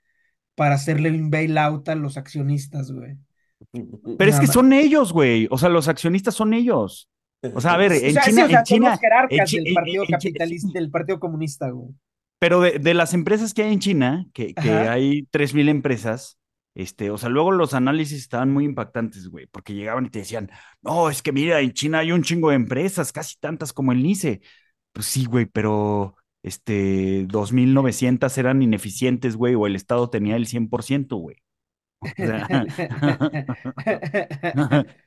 [0.55, 3.17] para hacerle un bailout a los accionistas, güey.
[3.73, 4.55] Pero es Nada que más.
[4.55, 5.47] son ellos, güey.
[5.51, 7.09] O sea, los accionistas son ellos.
[7.55, 9.51] O sea, a ver, O en sea, sí, China, o sea, en los en jerarcas
[9.51, 11.91] Chi- del partido en capitalista, del partido comunista, güey.
[12.41, 16.38] Pero de, de las empresas que hay en China, que, que hay 3.000 empresas,
[16.79, 20.51] este, o sea, luego los análisis estaban muy impactantes, güey, porque llegaban y te decían,
[20.83, 24.03] no, es que mira, en China hay un chingo de empresas, casi tantas como el
[24.03, 24.41] NICE.
[24.93, 31.17] Pues sí, güey, pero este, 2.900 eran ineficientes, güey, o el Estado tenía el 100%,
[31.17, 31.37] güey.
[32.19, 32.51] O sea,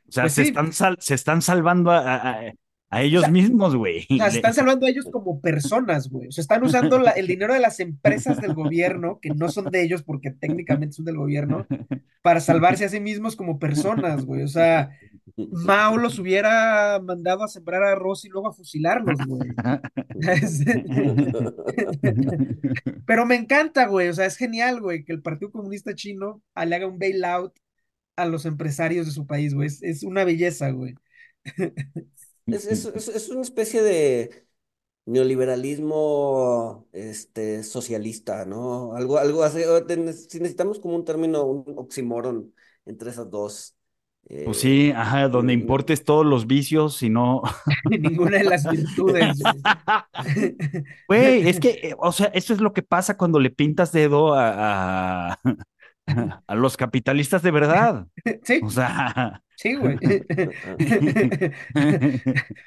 [0.07, 0.43] o sea, Pues se sí.
[0.43, 2.53] están se están salvando a, a- a-
[2.91, 4.05] a ellos O sea, mismos, güey.
[4.09, 6.27] O sea, están salvando a ellos como personas, güey.
[6.27, 9.71] O sea, están usando la- el dinero de las empresas del gobierno, que no son
[9.71, 11.65] de ellos porque técnicamente son del gobierno,
[12.21, 14.43] para salvarse a sí mismos como personas, güey.
[14.43, 14.91] O sea,
[15.37, 19.49] Mao los hubiera mandado a sembrar arroz y luego a fusilarlos, güey.
[23.05, 24.09] Pero me encanta, güey.
[24.09, 27.53] O sea, es genial, güey, que el Partido Comunista Chino le haga un bailout
[28.15, 29.67] a los empresarios de su país, güey.
[29.67, 30.95] Es, es una belleza, güey.
[32.47, 34.45] Es, es, es, es una especie de
[35.05, 38.95] neoliberalismo este, socialista, ¿no?
[38.95, 39.61] Algo, algo así.
[40.29, 42.53] Si necesitamos como un término, un oxímoron
[42.85, 43.75] entre esas dos.
[44.23, 47.41] Pues eh, sí, ajá, donde importes todos los vicios y no.
[47.89, 49.39] Ninguna de las virtudes,
[51.07, 51.49] güey.
[51.49, 55.33] Es que, eh, o sea, eso es lo que pasa cuando le pintas dedo a,
[55.33, 55.39] a,
[56.47, 58.07] a los capitalistas de verdad.
[58.43, 59.97] Sí, O sea, sí, güey.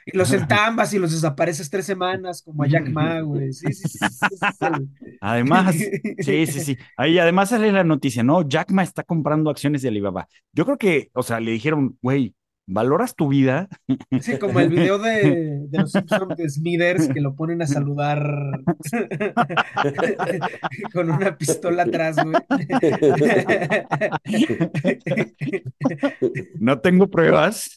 [0.07, 3.53] Y los entambas y los desapareces tres semanas, como a Jack Ma, güey.
[3.53, 3.99] Sí, sí, sí.
[3.99, 5.75] sí, además,
[6.21, 6.79] sí, sí, sí.
[6.97, 8.43] Ahí además sale la noticia, ¿no?
[8.49, 10.29] Jack Ma está comprando acciones de Alibaba.
[10.53, 12.35] Yo creo que, o sea, le dijeron, güey,
[12.67, 13.69] ¿valoras tu vida?
[14.21, 18.23] Sí, como el video de, de los Simpsons de Smithers que lo ponen a saludar
[20.93, 22.35] con una pistola atrás, güey.
[26.59, 27.71] No tengo pruebas.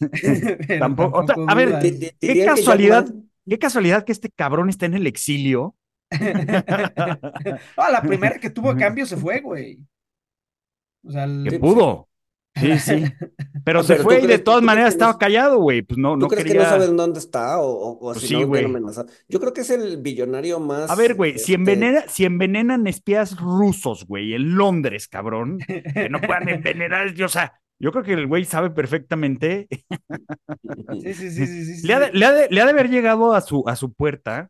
[0.68, 3.08] Pero Tampoco- o sea, a ver, Qué que casualidad,
[3.48, 5.76] qué casualidad que este cabrón está en el exilio.
[7.78, 9.80] Ah, la primera que tuvo a cambio se fue, güey.
[11.04, 12.08] O sea, el- Que Sí, pudo.
[12.60, 13.04] Sí, sí.
[13.64, 15.82] Pero se pero fue y de todas maneras que no estaba es- callado, güey.
[15.82, 16.64] Pues no, ¿Tú no crees que quería.
[16.64, 18.40] no saben dónde está o, o, o Pues si sí, no?
[19.28, 20.90] Yo creo que es el billonario más.
[20.90, 26.10] A ver, güey, si este, envenena, si envenenan espías rusos, güey, en Londres, cabrón, que
[26.10, 29.68] no puedan envenenar, o sea, yo creo que el güey sabe perfectamente.
[31.02, 31.88] Sí, sí, sí, sí, sí, sí.
[31.88, 33.92] Le ha de, le ha de- le ha de haber llegado a su, a su
[33.94, 34.50] puerta.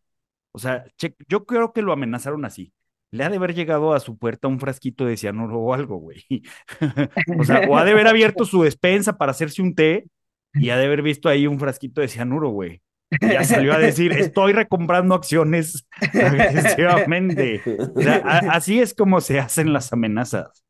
[0.52, 2.72] O sea, che- yo creo que lo amenazaron así.
[3.12, 6.24] Le ha de haber llegado a su puerta un frasquito de cianuro o algo, güey.
[7.40, 10.06] O sea, o ha de haber abierto su despensa para hacerse un té
[10.54, 12.82] y ha de haber visto ahí un frasquito de cianuro, güey.
[13.22, 17.62] Ya salió a decir, estoy recomprando acciones agresivamente.
[17.96, 20.66] O sea, a- así es como se hacen las amenazas.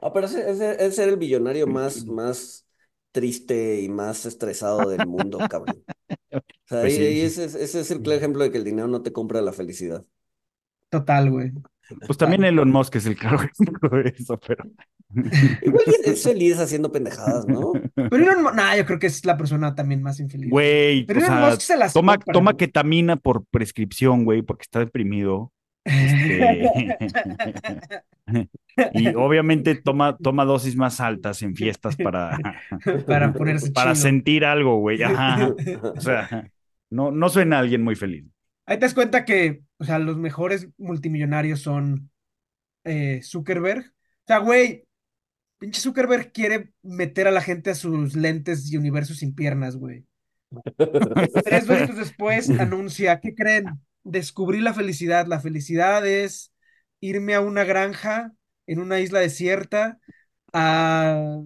[0.00, 2.64] Ah, pero ese, ese- ese era el billonario más, más
[3.12, 5.82] triste y más estresado del mundo, cabrón.
[6.30, 7.20] O sea, Pues ahí- sí, ahí sí.
[7.22, 9.52] ese, es- ese es el claro ejemplo de que el dinero no te compra la
[9.52, 10.04] felicidad.
[10.90, 11.52] Total, güey.
[12.06, 14.64] Pues también Elon Musk es el claro ejemplo de eso, pero.
[15.62, 17.72] Igual es feliz haciendo pendejadas, ¿no?
[17.94, 20.50] Pero Elon Musk, nah, yo creo que es la persona también más infeliz.
[20.50, 22.58] Güey, Pero o Elon sea, Musk se las toma, compra, toma güey.
[22.58, 25.50] ketamina por prescripción, güey, porque está deprimido.
[25.88, 26.98] Este,
[28.92, 32.38] y obviamente toma, toma dosis más altas en fiestas para,
[33.06, 34.02] Para ponerse para chido.
[34.02, 35.02] sentir algo, güey.
[35.02, 35.54] Ajá.
[35.96, 36.50] O sea,
[36.90, 38.24] no, no suena a alguien muy feliz.
[38.66, 42.10] Ahí te das cuenta que, o sea, los mejores multimillonarios son
[42.84, 43.86] eh, Zuckerberg.
[43.86, 44.84] O sea, güey,
[45.58, 50.04] pinche Zuckerberg quiere meter a la gente a sus lentes y universos sin piernas, güey.
[51.44, 53.66] Tres veces después anuncia, ¿qué creen?
[54.08, 55.26] Descubrí la felicidad.
[55.26, 56.52] La felicidad es
[57.00, 58.32] irme a una granja
[58.66, 59.98] en una isla desierta
[60.52, 61.42] a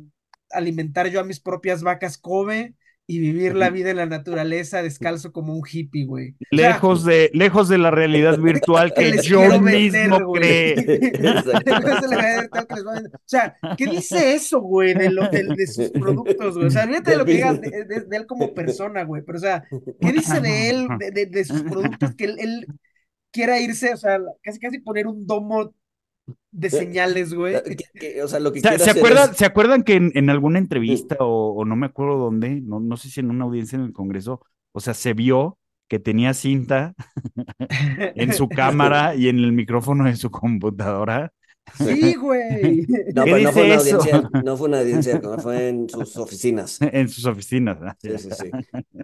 [0.51, 5.33] alimentar yo a mis propias vacas Kobe y vivir la vida en la naturaleza descalzo
[5.33, 6.35] como un hippie, güey.
[6.51, 10.41] Lejos de, lejos de la realidad virtual que yo vender, mismo güey.
[10.41, 10.75] cree.
[11.21, 13.13] Lejos de la realidad que les va a vender.
[13.15, 16.69] O sea, ¿qué dice eso, güey, de, lo, de, de sus productos, güey?
[16.69, 19.39] O sea, olvídate de lo que digas de, de- de él como persona, güey, pero
[19.39, 19.65] o sea,
[20.01, 22.67] ¿qué dice de él, de, de- de sus productos, que él, él
[23.31, 25.75] quiera irse, o sea, casi casi poner un domo
[26.51, 27.55] de señales, güey?
[27.99, 29.95] Que- o sea, lo que O sea, quiere ¿se hacer acuerdan, es- ¿se acuerdan que
[29.95, 33.31] en, en alguna entrevista o, o no me acuerdo dónde, no, no sé si en
[33.31, 34.41] una audiencia en el Congreso,
[34.73, 36.95] o sea, se vio que tenía cinta
[38.17, 41.33] en su cámara y en el micrófono de su computadora?
[41.79, 42.87] Sí, güey.
[43.15, 43.99] No, ¿Qué pero no fue una dice eso?
[44.01, 46.79] audiencia, no fue una audiencia, no, fue en sus oficinas.
[46.81, 47.79] En sus oficinas.
[47.83, 47.97] ¿ah?
[47.99, 48.51] Sí, sí, sí.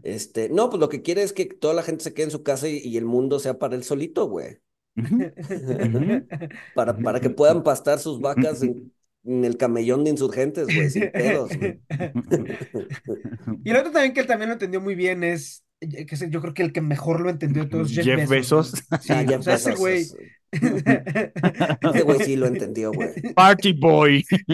[0.03, 2.43] Este, no, pues lo que quiere es que toda la gente se quede en su
[2.43, 4.59] casa y, y el mundo sea para él solito, güey.
[6.75, 8.93] Para, para que puedan pastar sus vacas en,
[9.25, 11.81] en el camellón de insurgentes, güey, sin pedos, güey.
[13.65, 16.31] Y el otro también que él también lo entendió muy bien es, eh, que es-
[16.31, 18.71] yo creo que el que mejor lo entendió de todos, Jeff, Jeff Bezos.
[19.01, 20.01] Sí, Ah, Jeff o sea, ese güey.
[20.03, 20.17] es-
[20.53, 23.11] Ese güey sí lo entendió, güey.
[23.35, 24.25] Party Boy.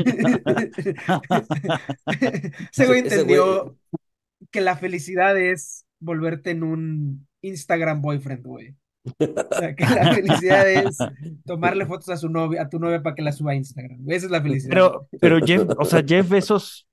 [2.73, 3.77] Ese güey ese entendió
[4.51, 8.75] que la felicidad es volverte en un Instagram boyfriend, güey.
[9.05, 10.99] O sea, que la felicidad es
[11.45, 14.01] tomarle fotos a su novia, a tu novia para que la suba a Instagram.
[14.09, 14.71] Esa es la felicidad.
[14.71, 16.89] Pero, pero Jeff, o sea, Jeff Bezos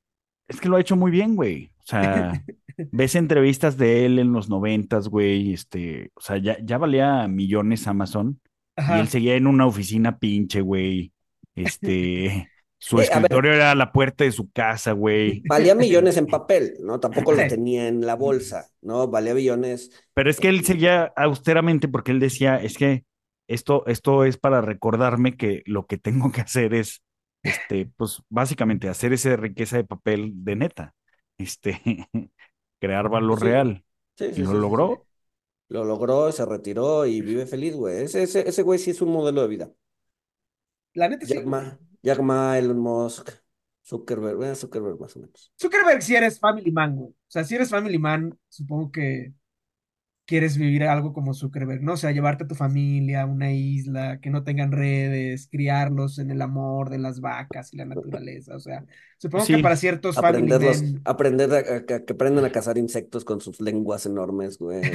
[0.47, 1.71] es que lo ha hecho muy bien, güey.
[1.79, 2.43] O sea,
[2.91, 5.53] ves entrevistas de él en los noventas, güey.
[5.53, 8.39] Este, o sea, ya, ya valía millones Amazon
[8.77, 11.13] y él seguía en una oficina pinche, güey.
[11.55, 12.49] Este,
[12.81, 13.29] su Eh, ver.
[13.29, 15.43] escritorio era la puerta de su casa, güey.
[15.43, 16.99] Valía millones en papel, ¿no?
[16.99, 17.47] Tampoco lo Sí.
[17.47, 19.07] tenía en la bolsa, ¿no?
[19.07, 19.91] Valía billones.
[20.13, 23.05] Pero es que él seguía austeramente porque él decía, es que
[23.47, 27.01] esto, esto es para recordarme que lo que tengo que hacer es,
[27.43, 30.95] este, pues básicamente hacer esa riqueza de papel de neta,
[31.37, 31.81] este,
[32.79, 33.41] crear valor Sí.
[33.41, 33.83] real.
[34.17, 35.05] Sí, Y sí, lo sí, sí, logró.
[35.05, 35.05] sí.
[35.69, 38.03] Lo logró, se retiró y vive feliz, güey.
[38.03, 39.71] Ese, ese, ese güey sí es un modelo de vida.
[40.99, 41.33] La neta sí.
[41.33, 43.29] Jack Ma, Jack Ma, Elon Musk,
[43.83, 45.51] Zuckerberg, bueno, Zuckerberg más o menos.
[45.59, 47.09] Zuckerberg si eres family man, güey.
[47.09, 49.33] O sea, si eres family man, supongo que
[50.25, 51.93] quieres vivir algo como Zuckerberg, ¿no?
[51.93, 56.31] O sea, llevarte a tu familia a una isla, que no tengan redes, criarlos en
[56.31, 58.55] el amor de las vacas y la naturaleza.
[58.55, 58.85] O sea,
[59.17, 61.01] supongo que para ciertos Aprenderlos, men.
[61.05, 64.81] aprender a, a- a que aprendan a cazar insectos con sus lenguas enormes, güey.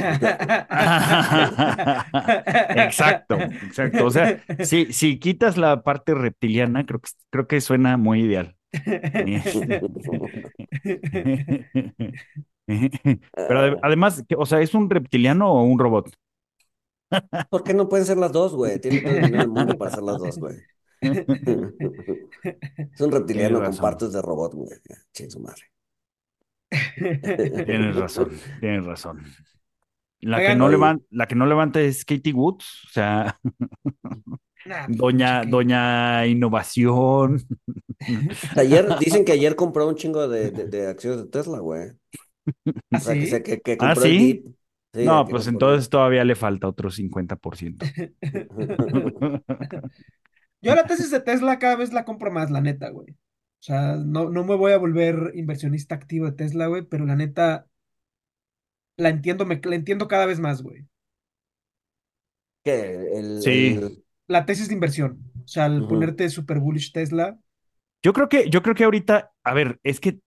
[2.75, 4.07] Exacto, exacto.
[4.07, 8.57] O sea, si, si quitas la parte reptiliana, creo que, creo que suena muy ideal.
[13.47, 16.11] Pero ade- además, o sea, ¿es un reptiliano o un robot?
[17.49, 18.81] ¿Por qué no pueden ser las dos, güey?
[18.81, 20.57] Tienen todo el dinero del mundo para ser las dos, güey.
[22.95, 23.81] Es un reptiliano con razón.
[23.81, 24.71] partes de robot, güey.
[25.13, 25.63] Chin su madre.
[27.65, 29.23] Tienes razón, tienes razón.
[30.21, 33.39] La que no levanta, la que no levanta es Katie Woods, o sea,
[34.65, 37.39] Nah, pues, doña, pinche doña innovación.
[38.57, 41.93] Ayer, dicen que ayer compró un chingo de, de, de acciones de Tesla, güey.
[42.93, 43.27] ¿Ah, O sea, que, sí?
[43.27, 44.17] se- que, que ¿Ah, compró el sí?
[44.17, 44.47] dip.
[44.95, 47.87] Sí, No, pues entonces todavía le falta otro 50%.
[50.63, 53.13] Yo la tesis de Tesla cada vez la compro más, la neta, güey.
[53.13, 53.17] O
[53.63, 57.67] sea, no, no me voy a volver inversionista activo de Tesla, güey, pero la neta
[58.99, 60.87] la entiendo, me, la entiendo cada vez más, güey.
[62.65, 63.79] el, Sí.
[63.79, 65.21] el- La tesis de inversión.
[65.45, 67.39] O sea, al ponerte super bullish Tesla.
[68.03, 70.19] Yo creo que, yo creo que ahorita, a ver, es que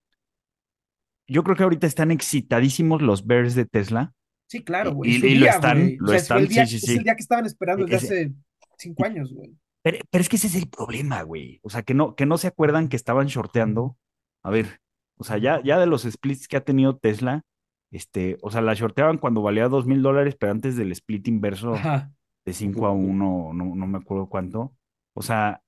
[1.30, 4.14] yo creo que ahorita están excitadísimos los bears de Tesla.
[4.48, 5.12] Sí, claro, güey.
[5.16, 5.78] y- lo están.
[6.02, 6.98] O lo sea, están, día- sí, sí, Es sí.
[6.98, 8.34] el día que estaban esperando desde Ese- hace
[8.78, 9.56] cinco años, güey.
[9.82, 11.60] Pero, pero es que ese es el problema, güey.
[11.64, 13.96] O sea, que no, que no se acuerdan que estaban shorteando.
[14.44, 14.80] A ver,
[15.18, 17.44] o sea, ya, ya de los splits que ha tenido Tesla,
[17.92, 21.74] este, o sea, la shorteaban cuando valía dos mil dólares, pero antes del split inverso
[21.76, 22.12] Ajá.
[22.46, 24.74] de 5 a 1, no, no me acuerdo cuánto.
[25.14, 25.62] O sea,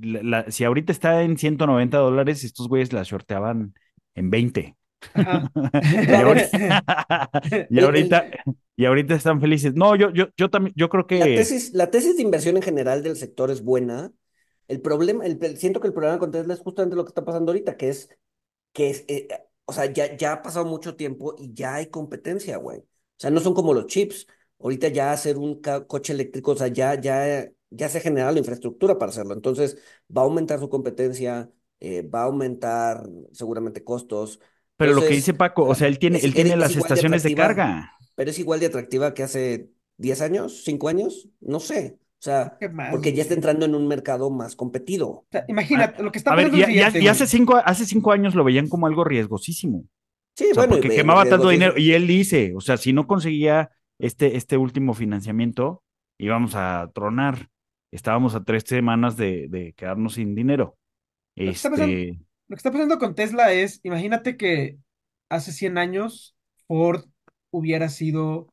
[0.00, 3.74] la- la- si ahorita está en 190 dólares, estos güeyes la shorteaban
[4.14, 4.76] en 20.
[5.14, 5.50] Ajá.
[6.08, 6.82] Y ahorita,
[7.70, 8.30] y ahorita,
[8.76, 9.74] y ahorita están felices.
[9.74, 11.18] No, yo, yo, yo también, yo creo que.
[11.18, 14.12] La tesis, la tesis de inversión en general del sector es buena.
[14.68, 17.52] El problema, el, siento que el problema con Tesla es justamente lo que está pasando
[17.52, 18.08] ahorita, que es
[18.72, 19.28] que es, eh,
[19.64, 22.78] o sea, ya, ya ha pasado mucho tiempo y ya hay competencia, güey.
[22.80, 22.84] O
[23.18, 24.26] sea, no son como los chips.
[24.58, 28.98] Ahorita ya hacer un coche eléctrico, o sea, ya, ya, ya se genera la infraestructura
[28.98, 29.34] para hacerlo.
[29.34, 29.76] Entonces,
[30.14, 31.50] va a aumentar su competencia,
[31.84, 34.40] eh, va a aumentar seguramente costos,
[34.76, 36.80] Pero lo que dice Paco, o sea, él tiene, es- él tiene es las de
[36.80, 37.92] estaciones de carga.
[38.14, 41.98] pero es igual de atractiva que hace 10 años, 5 años, no sé.
[41.98, 45.08] O sea, ¿Qué más, porque ya está entrando en un mercado más competido.
[45.08, 47.84] O sea, imagínate, lo que está A ver, pasando ya, ya- ya hace cinco, hace
[47.84, 49.86] cinco años lo veían como algo riesgosísimo.
[50.36, 51.74] Sí, O sea, bueno, porque y- quemaba tanto dinero.
[51.76, 55.82] Y él dice, o sea, si no conseguía este, este último financiamiento,
[56.18, 57.48] íbamos a tronar.
[57.90, 60.76] Estábamos a tres semanas de, de quedarnos sin dinero.
[61.36, 62.18] Lo que está pasando- Este,
[62.48, 64.78] Lo que está pasando con Tesla es, imagínate que
[65.28, 67.04] hace 100 años Ford
[67.50, 68.52] hubiera sido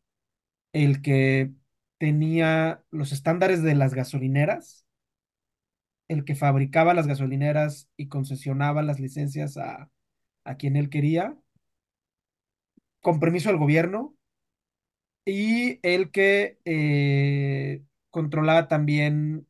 [0.74, 1.52] el que
[1.98, 4.86] tenía los estándares de las gasolineras,
[6.08, 9.90] el que fabricaba las gasolineras y concesionaba las licencias a,
[10.46, 11.38] a quien él quería,
[13.02, 14.16] con permiso del gobierno,
[15.26, 19.48] y el que eh, controlaba también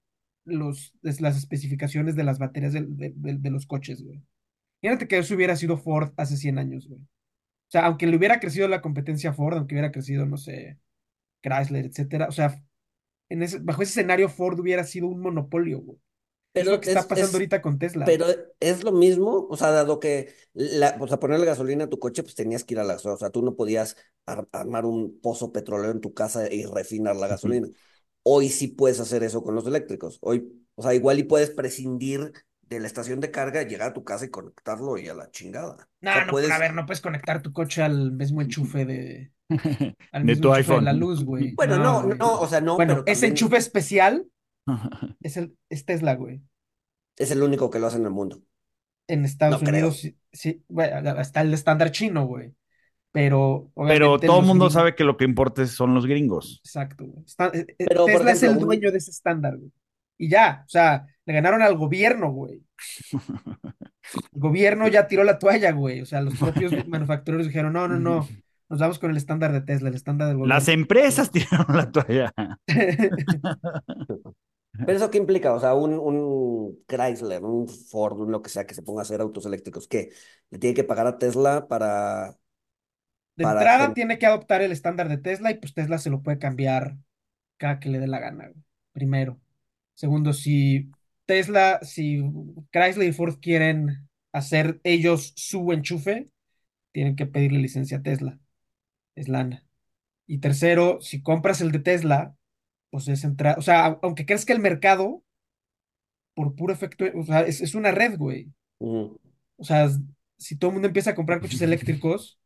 [0.50, 4.22] los, es- las especificaciones de las baterías del- de, de- de los coches, güey.
[4.82, 7.02] Imagínate que eso hubiera sido Ford hace 100 años, güey.
[7.02, 10.80] O sea, aunque le hubiera crecido la competencia a Ford, aunque hubiera crecido, no sé,
[11.42, 12.62] Chrysler, etcétera, o sea,
[13.30, 15.98] en ese, bajo ese escenario Ford hubiera sido un monopolio, güey.
[16.52, 18.06] Es Pero lo que está es- pasando es- ahorita con Tesla.
[18.06, 18.26] Pero
[18.60, 22.24] es lo mismo, o sea, dado que, la, o sea, ponerle gasolina a tu coche,
[22.24, 25.52] pues tenías que ir a la, o sea, tú no podías ar- armar un pozo
[25.52, 27.68] petrolero en tu casa y refinar la gasolina.
[28.24, 30.20] Hoy sí puedes hacer eso con los eléctricos.
[30.22, 34.04] Hoy, o sea, igual y puedes prescindir de la estación de carga, llegar a tu
[34.04, 35.90] casa y conectarlo y a la chingada.
[36.02, 38.86] No, O sea, no, puedes- a ver, no puedes conectar tu coche al mismo enchufe
[38.86, 39.32] de,
[40.12, 41.00] al de mismo tu enchufe de la iPhone.
[41.00, 41.54] luz, güey.
[41.56, 44.28] Bueno, no, no, o sea, no, Bueno, pero ese también enchufe especial
[45.24, 46.42] es el es Tesla, güey.
[47.18, 48.42] es el único que lo hace en el mundo.
[49.08, 49.88] En Estados No creo.
[49.88, 52.54] Unidos, sí, sí, bueno, está el estándar chino, güey.
[53.12, 56.62] Pero, Pero todo el mundo gringos- sabe que lo que importa son los gringos.
[56.64, 57.24] Exacto, güey.
[57.26, 59.72] Está- eh, eh, Pero, Tesla es el dueño de ese estándar, güey.
[60.18, 62.62] Y ya, o sea, le ganaron al gobierno, güey.
[64.34, 66.02] El gobierno ya tiró la toalla, güey.
[66.02, 68.28] O sea, los propios manufactureros dijeron, no, no, no,
[68.70, 70.56] nos vamos con el estándar de Tesla, el estándar del gobierno.
[70.56, 72.34] Las empresas tiraron la toalla.
[72.66, 73.06] Pero
[74.98, 78.74] eso qué implica, o sea, un, un Chrysler, un Ford, un lo que sea que
[78.74, 80.10] se ponga a hacer autos eléctricos, ¿qué?
[80.52, 82.36] ¿Le tiene que pagar a Tesla para
[83.40, 86.22] De Para entrada tiene que adoptar el estándar de Tesla y pues Tesla se lo
[86.24, 86.98] puede cambiar
[87.58, 88.52] cada que le dé la gana.
[88.94, 89.40] Primero.
[89.96, 90.92] Segundo, si
[91.26, 92.22] Tesla, si
[92.72, 96.30] Chrysler y Ford quieren hacer ellos su enchufe,
[96.94, 98.40] tienen que pedirle licencia a Tesla.
[99.16, 99.66] Es lana.
[100.28, 102.36] Y tercero, si compras el de Tesla,
[102.92, 105.24] pues es entrar, o sea, au- aunque crees que el mercado,
[106.36, 108.52] por puro efecto, o sea, es, es una red, güey.
[109.58, 109.90] O sea,
[110.38, 112.39] si todo el mundo empieza a comprar coches eléctricos,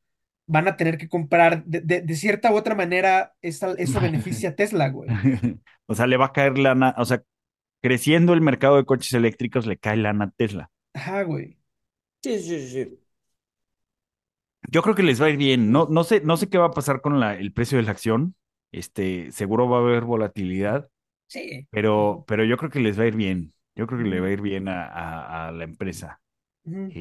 [0.45, 4.49] van a tener que comprar, de, de- de cierta u otra manera, esa- eso beneficia
[4.49, 5.09] a Tesla, güey.
[5.85, 7.23] O sea, le va a caer lana, o sea,
[7.81, 10.71] creciendo el mercado de coches eléctricos, le cae lana a Tesla.
[10.93, 11.57] Ajá, güey.
[12.23, 12.99] Sí, sí, sí, sí.
[14.69, 15.71] Yo creo que les va a ir bien.
[15.71, 17.91] No, no sé, no sé qué va a pasar con la, el precio de la
[17.91, 18.35] acción.
[18.71, 20.89] Este, seguro va a haber volatilidad,
[21.27, 21.67] Sí.
[21.71, 23.53] pero, pero yo creo que les va a ir bien.
[23.75, 26.21] Yo creo que le va a ir bien a, a- a la empresa.
[26.65, 26.97] Ujú.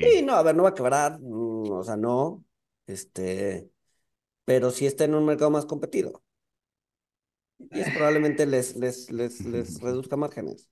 [0.00, 2.44] Este, no, a ver, no va a quebrar, mm, o sea, no,
[2.86, 3.70] este,
[4.44, 6.22] pero sí está en un mercado más competido.
[7.58, 10.68] Y eso probablemente les, les, les, les reduzca márgenes.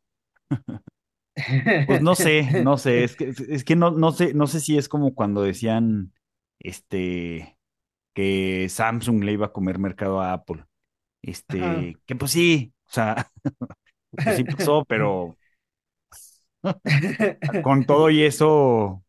[1.86, 4.76] pues no sé, no sé, es que, es, que no, no sé, no sé si
[4.76, 6.12] es como cuando decían,
[6.58, 7.56] este,
[8.14, 10.58] que Samsung le iba a comer mercado a Apple.
[10.60, 10.68] Ajá.
[11.22, 13.30] Este, que pues sí, o sea,
[14.10, 15.36] pues sí pasó, pero
[17.62, 19.02] con todo y eso,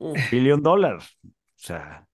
[0.00, 1.04] Mm, billion dólares.
[1.24, 2.07] O sea,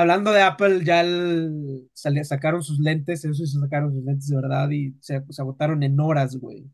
[0.00, 1.88] Hablando de Apple, ya el-
[2.24, 5.82] sacaron sus lentes, eso sí se sacaron sus lentes de verdad y se, se agotaron
[5.82, 6.64] en horas, güey.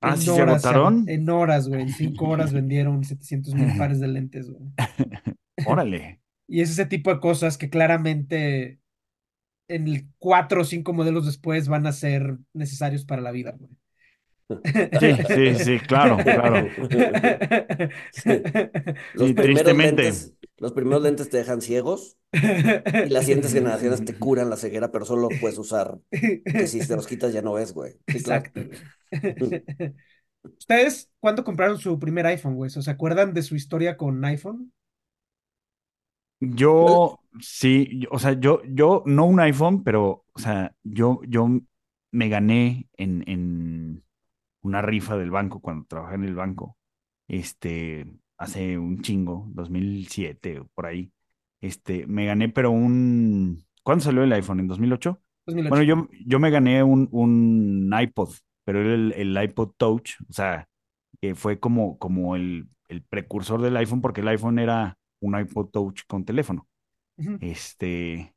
[0.00, 1.08] ah, En sí se horas, se ago- agotaron.
[1.08, 1.82] en horas, güey.
[1.82, 4.62] En cinco horas vendieron 700 mil pares de lentes, güey.
[5.66, 6.20] Órale.
[6.48, 8.78] Y es ese tipo de cosas que claramente
[9.68, 13.70] en el cuatro o cinco modelos después van a ser necesarios para la vida, güey.
[15.00, 16.68] Sí, sí, sí, claro, claro.
[19.14, 20.02] Los Sí, primeros tristemente.
[20.02, 22.18] lentes, los primeros lentes te dejan ciegos
[23.02, 25.98] y las siguientes generaciones te curan la ceguera, pero solo puedes usar,
[26.56, 27.94] que si te los quitas ya no ves, güey.
[28.08, 28.18] Sí.
[28.18, 28.62] Exacto.
[30.58, 32.70] ¿Ustedes cuándo compraron su primer iPhone, güey?
[32.76, 34.72] ¿O ¿Se acuerdan de su historia con iPhone?
[36.40, 41.48] Yo, sí, yo- o sea, yo, yo, no un iPhone, pero, o sea, yo, yo
[42.10, 44.04] me gané en, en
[44.62, 46.78] una rifa del banco cuando trabajé en el banco,
[47.28, 48.06] este,
[48.42, 51.12] hace un chingo, 2007 o por ahí,
[51.60, 54.60] este, me gané, pero un, ¿cuándo salió el iPhone?
[54.60, 55.20] ¿En 2008?
[55.46, 55.70] 2008.
[55.70, 58.30] Bueno, yo, yo me gané un, un iPod,
[58.64, 60.68] pero era el, el iPod Touch, o sea,
[61.20, 65.68] que fue como, como el, el precursor del iPhone, porque el iPhone era un iPod
[65.70, 66.68] Touch con teléfono.
[67.40, 68.34] Este,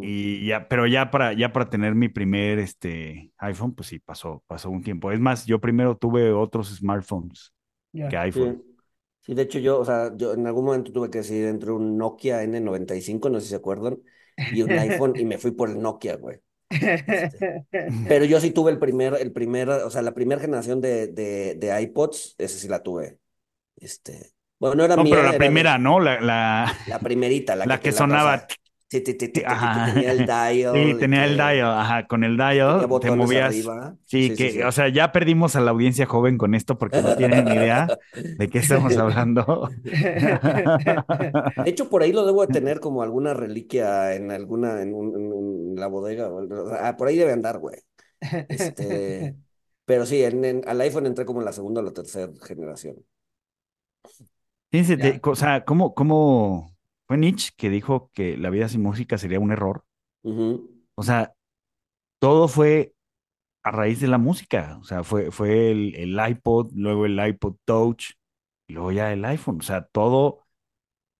[0.00, 4.42] y ya, pero ya para, ya para tener mi primer este, iPhone, pues sí, pasó,
[4.46, 5.12] pasó un tiempo.
[5.12, 7.52] Es más, yo primero tuve otros smartphones
[8.08, 8.28] Que Sí.
[8.28, 8.62] iPhone.
[9.22, 11.98] Sí, de hecho yo, o sea, yo en algún momento tuve que decidir entre un
[11.98, 13.98] Nokia N95, no sé si se acuerdan,
[14.48, 16.40] y un iPhone y me fui por el Nokia, güey.
[17.06, 17.44] Este,
[18.06, 21.54] Pero yo sí tuve el primer, el primer, o sea, la primera generación de, de,
[21.56, 23.20] de iPods, esa sí la tuve.
[23.76, 26.00] Este, bueno, no era No, mía, pero la de- primera, ¿no?
[26.00, 28.46] La, la, la primerita, la, la que, sonaba.
[28.88, 29.80] Sí, sí, sí, sí, sí, que Ajá.
[29.80, 30.72] tenía el dial.
[30.72, 33.46] Sí, tenía el dial, ajá, con el dial te movías.
[33.46, 33.96] arriba.
[34.04, 34.62] Sí, Sí, que, sí, sí.
[34.64, 37.96] o sea, ya perdimos a la audiencia joven con esto porque no tienen ni idea
[38.36, 39.70] de qué estamos hablando.
[41.62, 45.14] De hecho, por ahí lo debo de tener como alguna reliquia en alguna, en, un-
[45.16, 46.30] en un- en la bodega.
[46.80, 47.76] Ah, por ahí debe andar, güey.
[48.48, 49.36] Este,
[49.86, 53.04] pero sí, en, en- al iPhone entré como en la segunda o la tercera generación.
[54.70, 56.75] Fíjense, o sea, ¿cómo, cómo
[57.08, 59.84] fue Nietzsche que dijo que la vida sin música sería un error?
[60.94, 61.34] O sea,
[62.20, 62.94] todo fue
[63.64, 64.78] a raíz de la música.
[64.80, 68.12] O sea, fue, fue el, el iPod, luego el iPod Touch,
[68.68, 69.58] y luego ya el iPhone.
[69.60, 70.46] O sea, todo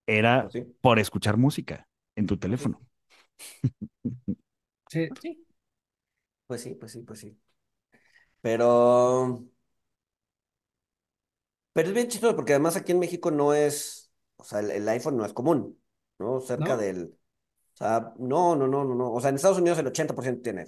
[0.07, 0.77] era sí.
[0.81, 2.81] por escuchar música en tu teléfono.
[4.89, 5.09] Sí.
[6.49, 7.39] Pues sí, pues sí, pues sí.
[8.41, 9.45] Pero,
[11.73, 14.06] pero es bien chistoso porque además aquí en México no es,
[14.37, 15.79] o sea, el, el iPhone no es común,
[16.19, 16.41] ¿no?
[16.41, 16.77] Cerca ¿No?
[16.77, 17.15] del,
[17.75, 19.13] o sea, no, no, no, no, no.
[19.13, 20.67] O sea, en Estados Unidos el 80% tiene.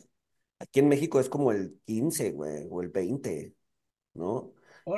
[0.61, 3.55] Aquí en México es como el 15, güey, o el 20,
[4.15, 4.53] ¿no?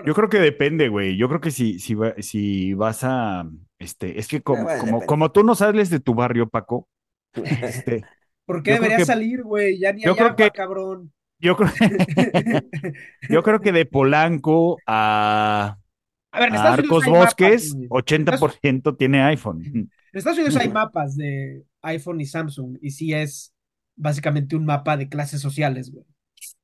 [0.07, 1.17] Yo creo que depende, güey.
[1.17, 3.45] Yo creo que si, si, va- si vas a,
[3.79, 6.89] este, es que como, bueno, como, como tú no sales de tu barrio, Paco,
[7.63, 8.05] este,
[8.47, 9.79] ¿Por qué debería que- salir, güey?
[9.79, 11.13] Ya ni yo hay creo agua, que- cabrón.
[11.41, 11.71] yo creo,
[13.29, 15.79] yo creo que de Polanco a,
[16.33, 17.89] A ver, en Estados Unidos Arcos hay mapas, Bosques, güey.
[17.89, 19.91] 80% tiene iPhone.
[20.13, 23.53] En Estados Unidos hay mapas de iPhone y Samsung, y sí es
[23.97, 26.05] básicamente un mapa de clases sociales, güey.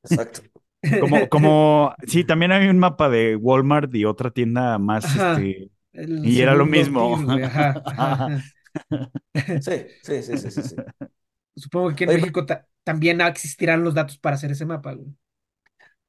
[0.03, 0.43] Exacto.
[1.01, 5.33] Como, como, sí, también hay un mapa de Walmart y otra tienda más, Ajá.
[5.33, 7.17] este, y era lo mismo.
[7.25, 8.43] güey, ajá, ajá, ajá.
[9.63, 10.77] Sí, sí, sí, sí, sí, sí.
[11.57, 14.93] Supongo que aquí en Oye, México ta- también existirán los datos para hacer ese mapa,
[14.95, 15.09] güey.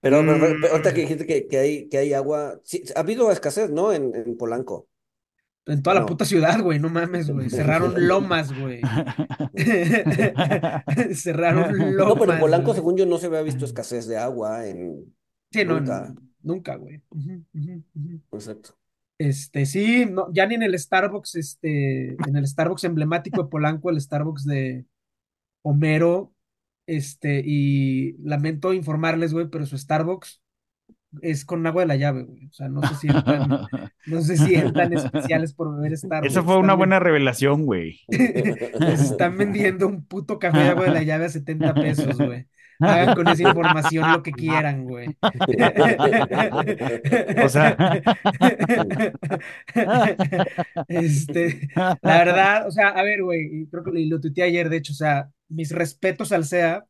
[0.10, 0.24] Pero,
[0.62, 1.04] pero ahorita que Mm.
[1.04, 3.92] dijiste que, que hay, que hay agua, sí, ha habido escasez, ¿no?
[3.94, 4.88] En, en Polanco.
[5.66, 6.06] En toda la No.
[6.06, 7.50] puta ciudad, güey, no mames, güey.
[7.50, 8.82] Cerraron lomas, güey.
[11.14, 12.16] Cerraron No, lomas.
[12.20, 12.76] pero en Polanco, güey.
[12.76, 15.14] según yo, no se había visto escasez de agua en...
[15.52, 16.14] Sí, no, nunca.
[16.42, 17.02] nunca, güey.
[18.32, 18.78] Exacto.
[19.18, 23.90] Este, sí, no, ya ni en el Starbucks, este, en el Starbucks emblemático de Polanco,
[23.90, 24.86] el Starbucks de
[25.64, 26.34] Homero,
[26.88, 30.42] este, y lamento informarles, güey, pero su Starbucks
[31.22, 32.48] es con agua de la llave, güey.
[32.48, 33.50] O sea, no se sientan,
[34.08, 36.32] no se sientan especiales por beber Starbucks.
[36.32, 38.02] Esa fue una buena revelación, güey.
[38.08, 42.48] Les están vendiendo un puto café de agua de la llave a 70 pesos, güey.
[42.80, 45.16] Hagan con esa información lo que quieran, güey.
[47.44, 47.76] O sea.
[50.88, 54.94] Este, la verdad, o sea, a ver, güey, creo que lo tuiteé ayer, de hecho,
[54.94, 56.86] o sea, mis respetos al SEA,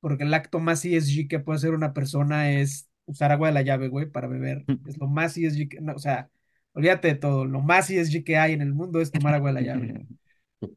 [0.00, 3.62] porque el acto más ESG que puede hacer una persona es usar agua de la
[3.62, 4.64] llave, güey, para beber.
[4.86, 6.30] Es lo más ESG que, no, o sea,
[6.72, 9.60] olvídate de todo, lo más ESG que hay en el mundo es tomar agua de
[9.60, 10.06] la llave.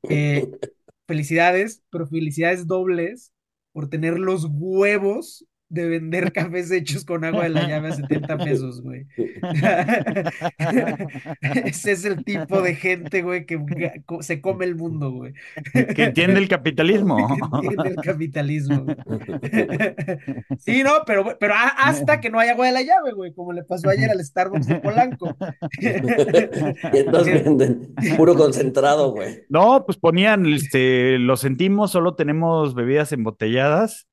[0.10, 0.50] Eh,
[1.06, 3.35] felicidades, pero felicidades dobles
[3.76, 8.38] por tener los huevos de vender cafés hechos con agua de la llave a 70
[8.38, 9.08] pesos, güey.
[11.66, 13.60] Ese es el tipo de gente, güey, que
[14.22, 15.34] se come el mundo, güey.
[15.74, 17.18] Que entiende el capitalismo.
[17.62, 18.84] Que entiende el capitalismo.
[18.84, 18.96] güey.
[20.60, 23.64] Sí, no, pero, pero hasta que no haya agua de la llave, güey, como le
[23.64, 25.36] pasó ayer al Starbucks de Polanco.
[25.80, 29.44] Y entonces venden puro concentrado, güey.
[29.50, 34.08] No, pues ponían, este, lo sentimos, solo tenemos bebidas embotelladas.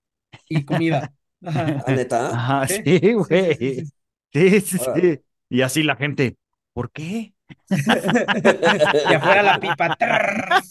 [0.48, 1.12] Y comida.
[1.44, 1.82] Ajá.
[1.86, 2.28] ¿Ah, neta?
[2.30, 3.54] Ajá, Sí, sí, sí, güey.
[3.58, 3.92] sí, sí, sí.
[4.32, 4.94] Sí, sí, Ahora.
[4.94, 5.20] sí.
[5.50, 6.36] Y así la gente,
[6.72, 7.34] ¿por qué?
[9.08, 9.96] Y afuera la pipa.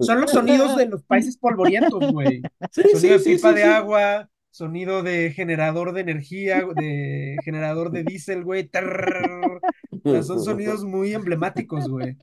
[0.00, 2.42] Son los sonidos de los países polvorientos, güey.
[2.70, 3.68] Sí, Sonido sí, de pipa sí, de sí.
[3.68, 8.68] agua, sonido de generador de energía, de generador de diésel, güey.
[10.22, 12.16] son sonidos muy emblemáticos, güey.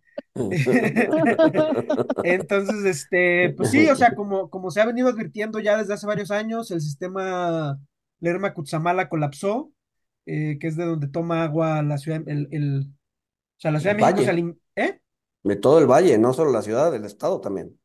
[2.23, 6.07] Entonces, este, pues sí, o sea, como, como se ha venido advirtiendo ya desde hace
[6.07, 7.77] varios años, el sistema
[8.19, 9.71] Lerma Cutzamala colapsó,
[10.25, 12.87] que es de donde toma agua la ciudad, el, el-
[13.57, 14.41] o sea, la Ciudad de El México valle.
[14.41, 14.99] alim- ¿eh?
[15.43, 17.79] De todo el valle, no solo la ciudad, del estado también.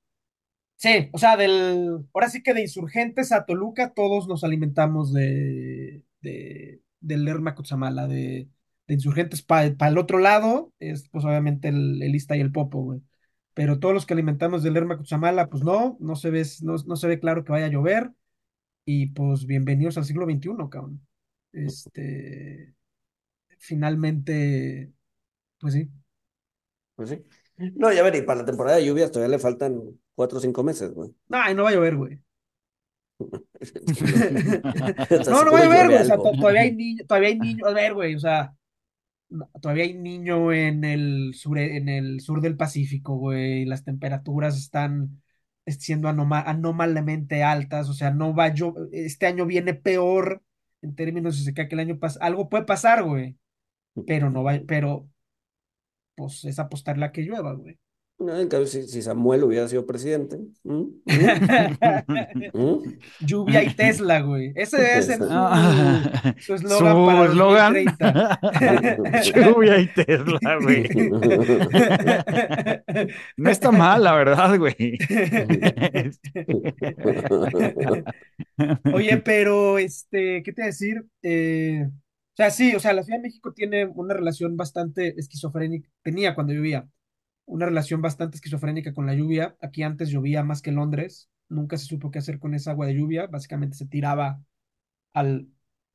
[0.81, 6.03] Sí, o sea, del, ahora sí que de Insurgentes a Toluca, todos nos alimentamos de,
[6.23, 8.49] de, del Lerma Cutzamala, de,
[8.87, 12.83] de Insurgentes para el otro lado, es pues obviamente el, el Ista y el Popo,
[12.83, 13.03] güey.
[13.53, 16.97] Pero todos los que alimentamos del Lerma Cutzamala, pues no, no se ve, no, no
[16.97, 18.13] se ve claro que vaya a llover.
[18.87, 21.07] Y pues bienvenidos al siglo XXI, cabrón.
[21.53, 22.75] Este,
[23.59, 24.95] finalmente,
[25.59, 25.91] pues sí.
[26.95, 27.23] Pues sí.
[27.77, 30.63] No, ya ver, y para la temporada de lluvias todavía le faltan cuatro o cinco
[30.63, 31.11] meses, güey.
[31.29, 32.21] No, y no va a llover, güey.
[35.31, 36.03] No, no va a llover, güey.
[36.03, 38.55] O sea, todavía hay niños, todavía hay niños, a ver, güey, o sea,
[39.63, 43.65] todavía hay niño en el sur, en el sur del Pacífico, güey.
[43.65, 45.23] Las temperaturas están
[45.67, 50.43] siendo anómalamente altas, o sea, no va a llo- este año viene peor
[50.83, 52.25] en términos de que el año pasado.
[52.25, 53.37] Algo puede pasar, güey,
[54.07, 55.09] pero no va, pero
[56.15, 57.79] pues es apostarle a que llueva, güey.
[58.21, 60.37] No, en cambio, si, si Samuel hubiera sido presidente.
[60.63, 60.83] ¿Mm?
[61.07, 62.51] ¿Mm?
[62.53, 62.83] ¿Mm?
[63.21, 64.53] Lluvia y Tesla, güey.
[64.55, 67.73] Ese debe ser su Ah, su eslogan para Su eslogan.
[67.73, 68.41] 2030.
[69.35, 70.87] Lluvia y Tesla, güey.
[73.39, 74.77] No está mal, la verdad, güey.
[78.93, 81.03] Oye, pero, este, ¿qué te iba a decir?
[81.23, 81.91] Eh, o
[82.37, 86.53] sea, sí, o sea, la Ciudad de México tiene una relación bastante esquizofrénica, tenía cuando
[86.53, 86.87] llovía,
[87.51, 89.57] una relación bastante esquizofrénica con la lluvia.
[89.61, 92.87] Aquí antes llovía más que en Londres, nunca se supo qué hacer con esa agua
[92.87, 94.41] de lluvia, básicamente se tiraba
[95.13, 95.49] al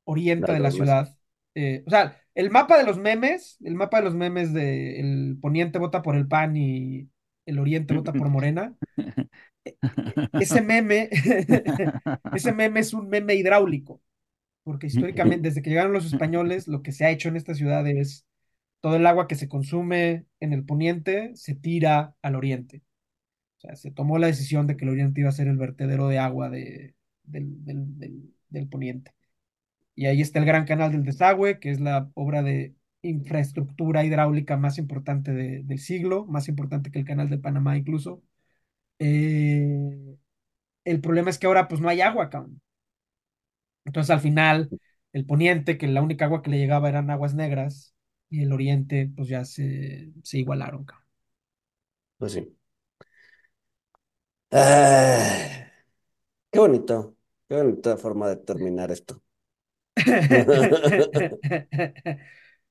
[0.04, 1.16] oriente de la ciudad.
[1.54, 5.38] Eh, o sea, el mapa de los memes, el mapa de los memes de el
[5.40, 7.08] poniente vota por el PAN y
[7.46, 8.76] el oriente vota por Morena,
[10.34, 11.08] ese meme,
[12.34, 14.02] ese meme es un meme hidráulico,
[14.62, 17.86] porque históricamente, desde que llegaron los españoles, lo que se ha hecho en esta ciudad
[17.86, 18.26] es
[18.86, 22.84] todo el agua que se consume en el poniente se tira al oriente.
[23.58, 26.08] O sea, se tomó la decisión de que el oriente iba a ser el vertedero
[26.08, 29.14] de agua de, del, del, del, poniente.
[29.94, 34.56] Y ahí está el Gran Canal del Desagüe, que es la obra de infraestructura hidráulica
[34.58, 38.22] más importante de- del siglo, más importante que el Canal de Panamá incluso.
[39.00, 40.16] Eh,
[40.84, 42.60] el problema es que ahora pues no hay agua, cabrón.
[43.84, 44.70] Entonces al final
[45.12, 47.94] el poniente, que la única agua que le llegaba eran aguas negras,
[48.30, 51.06] y el oriente pues ya se, se igualaron, cabrón.
[52.18, 52.56] Pues sí.
[54.50, 55.68] Ah,
[56.50, 57.16] qué bonito.
[57.48, 59.22] Qué bonita forma de terminar esto.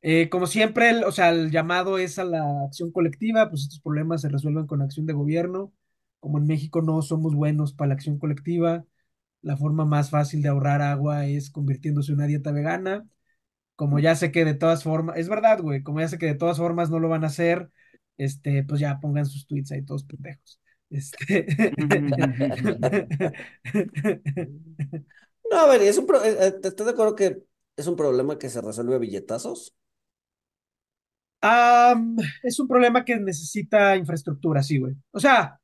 [0.08, 3.80] Eh, como siempre, el- o sea, el llamado es a la acción colectiva, pues estos
[3.82, 5.74] problemas se resuelven con acción de gobierno.
[6.20, 8.86] Como en México no somos buenos para la acción colectiva,
[9.42, 13.08] la forma más fácil de ahorrar agua es convirtiéndose en una dieta vegana.
[13.76, 16.36] Como ya sé que de todas formas, es verdad, güey, como ya sé que de
[16.36, 17.70] todas formas no lo van a hacer,
[18.18, 20.60] este, pues ya pongan sus tweets ahí todos pendejos.
[20.90, 21.46] Este...
[25.52, 27.44] No, a ver, es un pro- eh, eh, ¿estás de acuerdo que
[27.78, 29.76] es un problema que se resuelve a billetazos?
[32.44, 34.96] Es un problema que necesita infraestructura, sí, güey.
[35.12, 35.60] O sea,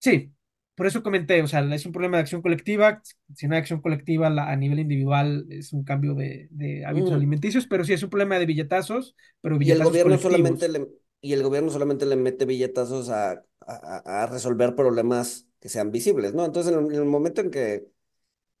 [0.00, 0.32] sí,
[0.76, 3.02] por eso comenté, o sea, es un problema de acción colectiva.
[3.34, 7.14] Si no hay acción colectiva la- a nivel individual, es un cambio de, de hábitos
[7.14, 7.16] Mm.
[7.16, 10.18] alimenticios, pero sí es un problema de billetazos, pero Y el billetazos gobierno colectivos.
[10.18, 10.88] solamente le,
[11.20, 16.44] y el gobierno solamente le mete billetazos a, a, resolver problemas que sean visibles, ¿no?
[16.44, 17.88] Entonces, en el, en el momento en que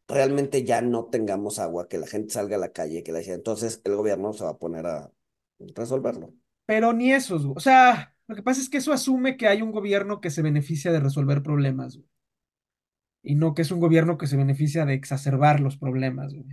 [0.08, 3.34] realmente ya no tengamos agua, que la gente salga a la calle, que la gente,
[3.34, 5.12] entonces el gobierno se va a poner a
[5.76, 6.34] resolverlo.
[6.66, 7.44] Pero ni esos.
[7.44, 10.42] O sea, lo que pasa es que eso asume que hay un gobierno que se
[10.42, 11.98] beneficia de resolver problemas.
[13.22, 16.46] Y no que es un gobierno que se beneficia de exacerbar los problemas, güey.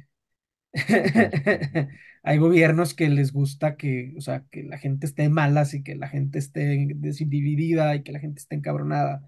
[2.23, 5.95] Hay gobiernos que les gusta que, o sea, que la gente esté malas y que
[5.95, 9.23] la gente esté desindividida y que la gente esté encabronada.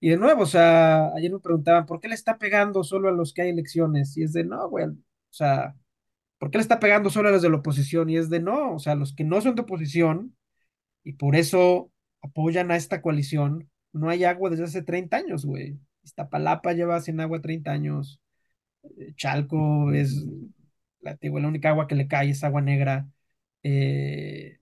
[0.00, 3.12] Y de nuevo, o sea, ayer me preguntaban, ¿por qué le está pegando solo a
[3.12, 4.16] los que hay elecciones?
[4.16, 4.96] Y es de, no, güey, o
[5.30, 5.76] sea,
[6.38, 8.10] ¿por qué le está pegando solo a los de la oposición?
[8.10, 10.36] Y es de, no, o sea, los que no son de oposición
[11.04, 11.90] y por eso
[12.22, 15.78] apoyan a esta coalición, no hay agua desde hace 30 años, güey.
[16.04, 18.20] Iztapalapa lleva sin agua 30 años.
[18.98, 20.24] Eh, Chalco es
[21.00, 23.08] la, la única agua que le cae es agua negra.
[23.62, 24.58] Eh,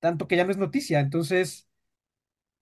[0.00, 1.00] tanto que ya no es noticia.
[1.00, 1.68] Entonces,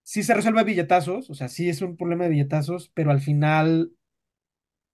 [0.02, 3.92] sí se resuelve billetazos, o sea, sí es un problema de billetazos, pero al final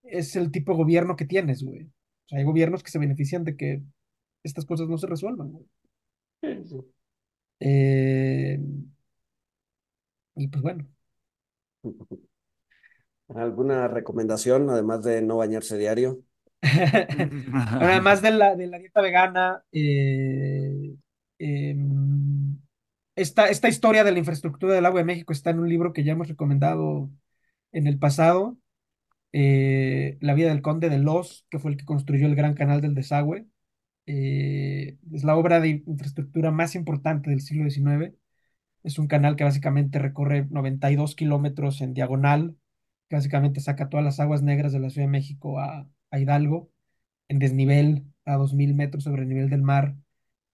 [0.03, 1.83] es el tipo de gobierno que tienes, güey.
[1.83, 3.83] O sea, hay gobiernos que se benefician de que
[4.43, 5.65] estas cosas no se resuelvan, güey.
[7.59, 8.59] Eh,
[10.35, 10.87] y pues bueno.
[13.35, 16.21] ¿Alguna recomendación, además de no bañarse diario?
[16.61, 20.95] Bueno, además de la, de la dieta vegana, eh,
[21.37, 22.57] em,
[23.15, 26.03] esta, esta historia de la infraestructura del agua de México está en un libro que
[26.03, 27.09] ya hemos recomendado
[27.71, 28.57] en el pasado,
[29.33, 32.81] eh, La vida del conde de Los, que fue el que construyó el gran canal
[32.81, 33.45] del desagüe.
[34.07, 38.15] Eh, es la obra de infraestructura más importante del siglo XIX.
[38.83, 42.57] Es un canal que básicamente recorre 92 kilómetros en diagonal,
[43.09, 46.71] que básicamente saca todas las aguas negras de la Ciudad de México a, a Hidalgo
[47.29, 49.95] en desnivel a 2.000 metros sobre el nivel del mar.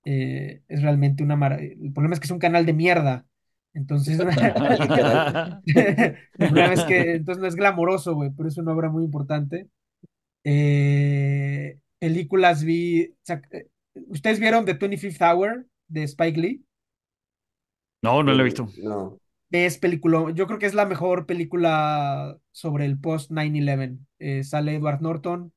[0.05, 1.75] Eh, es realmente una maravilla.
[1.81, 3.27] El problema es que es un canal de mierda.
[3.73, 4.19] Entonces,
[6.87, 9.69] que entonces no es glamoroso, güey, pero es una obra muy importante.
[10.43, 13.05] Eh, películas vi.
[13.05, 13.67] o sea, eh,
[14.09, 16.65] ¿Ustedes vieron The 25th Hour de Spike Lee?
[18.01, 18.67] No, no lo he visto.
[18.83, 19.17] No.
[19.51, 23.99] Es película, yo creo que es la mejor película sobre el post 9-11.
[24.19, 25.53] Eh, sale Edward Norton,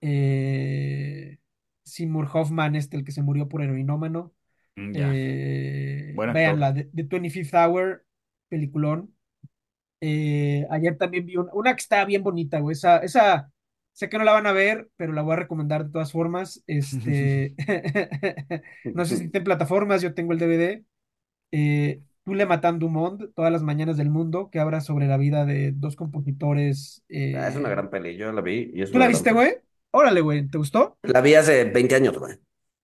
[0.00, 1.38] eh,
[1.84, 4.32] Seymour Hoffman, este, el que se murió por heroinómano.
[4.76, 5.10] Mm, Ya.
[5.12, 8.06] Eh, véanla, The, The 25th Hour,
[8.48, 9.14] peliculón.
[10.00, 12.72] Eh, ayer también vi una, una que está bien bonita, güey.
[12.74, 13.50] Esa, esa,
[13.94, 16.62] sé que no la van a ver, pero la voy a recomendar de todas formas.
[16.68, 17.54] Este,
[18.94, 20.86] no sé si en plataformas, yo tengo el DVD.
[21.52, 25.44] Eh, Tú matando un monde, todas las mañanas del mundo, que habla sobre la vida
[25.46, 27.04] de dos compositores.
[27.10, 29.56] eh, Ah, es una gran peli, yo la vi y es ¿Tú la viste, güey?
[29.90, 30.98] Órale, güey, ¿te gustó?
[31.02, 32.36] La vi hace 20 años, güey.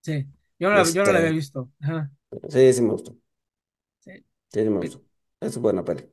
[0.03, 0.27] Sí,
[0.59, 1.71] yo no la, yo no la había Este, visto.
[1.81, 2.11] Ajá,
[2.49, 3.17] sí, sí me gustó.
[4.01, 4.25] sí.
[4.53, 5.03] Sí, sí me gustó.
[5.41, 6.05] Es buena peli.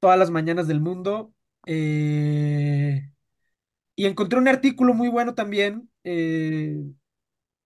[0.00, 1.32] Todas las mañanas del mundo.
[1.66, 3.10] eh,
[3.96, 5.90] y encontré un artículo muy bueno también.
[6.04, 6.76] eh,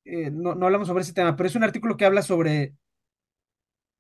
[0.05, 2.75] eh, no, no hablamos sobre ese tema, pero es un artículo que habla sobre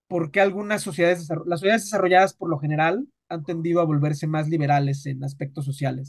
[0.07, 4.49] por qué algunas sociedades, las sociedades desarrolladas por lo general han tendido a volverse más
[4.49, 6.09] liberales en aspectos sociales,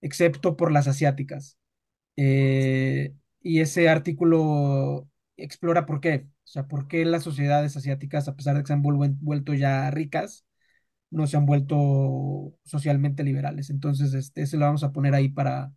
[0.00, 1.58] excepto por las asiáticas.
[2.16, 6.26] Eh, y ese artículo explora por qué.
[6.44, 9.90] O sea, por qué las sociedades asiáticas, a pesar de que se han vuelto ya
[9.90, 10.46] ricas,
[11.12, 13.70] no se han vuelto socialmente liberales.
[13.70, 15.72] Entonces, este, ese lo vamos a poner ahí para,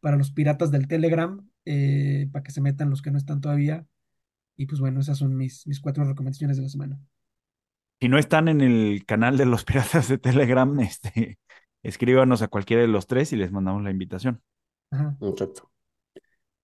[0.00, 3.86] para los piratas del Telegram, eh, para que se metan los que no están todavía.
[4.56, 7.00] Y pues bueno, esas son mis, mis cuatro recomendaciones de la semana.
[8.00, 11.38] Si no están en el canal de los piratas de Telegram, este,
[11.82, 14.42] escríbanos a cualquiera de los tres y les mandamos la invitación.
[14.90, 15.16] Ajá.
[15.20, 15.70] Exacto.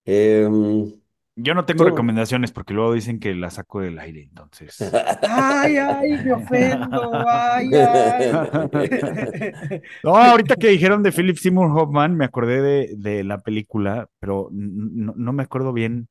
[0.05, 0.93] Em,
[1.39, 1.91] Yo no tengo Tú.
[1.91, 4.91] recomendaciones porque luego dicen que la saco del aire, entonces.
[5.29, 8.31] Ay, ay, me ofendo, ay, ay.
[10.03, 14.49] No, ahorita que dijeron de Philip Seymour Hoffman, me acordé de, de la película, pero
[14.53, 16.09] no, no me acuerdo bien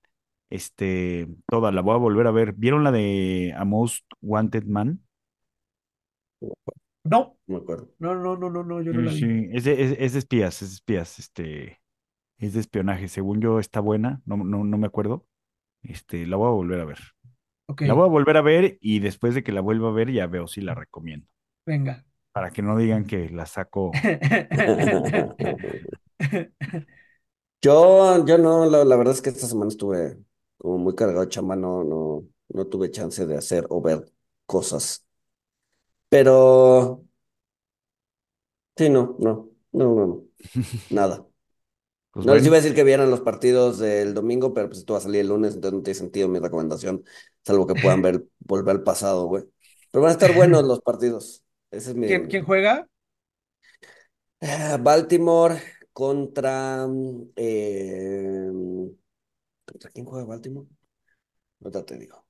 [0.49, 2.53] Este, toda, la voy a volver a ver.
[2.53, 5.01] ¿Vieron la de A Most Wanted Man?
[7.03, 7.89] No, No me acuerdo.
[7.99, 9.19] no, no, no, no, no, yo no Sí, la vi.
[9.19, 11.79] sí, es de, es, es de espías, es de espías, este,
[12.37, 13.07] es de espionaje.
[13.07, 15.25] Según yo está buena, no, no, no me acuerdo.
[15.83, 16.99] Este, la voy a volver a ver.
[17.79, 20.27] La voy a volver a ver y después de que la vuelva a ver ya
[20.27, 21.27] veo si la recomiendo.
[21.65, 22.05] venga.
[22.31, 23.91] Para que no digan que la saco.
[27.61, 30.17] Yo, yo no, la, la verdad es que esta semana estuve
[30.57, 34.05] como muy cargado de chamba, no, no, no tuve chance de hacer o ver
[34.45, 35.03] cosas.
[36.09, 37.03] Pero
[38.77, 40.23] sí, no, no, no, no, no,
[40.89, 41.25] nada.
[42.15, 44.93] Pues No les iba a decir que vieran los partidos del domingo, pero pues esto
[44.93, 47.03] va a salir el lunes, entonces no tiene sentido mi recomendación,
[47.43, 49.43] salvo que puedan ver, volver al pasado, güey.
[49.91, 51.43] Pero van a estar buenos los partidos.
[51.71, 52.87] Ese es mi ¿Quién, quién juega?
[54.41, 55.61] Ah, Baltimore
[55.91, 56.87] contra
[57.35, 58.49] eh,
[59.65, 60.67] ¿contra quién juega Baltimore?
[61.59, 62.25] No te digo.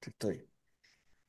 [0.00, 0.48] Estoy.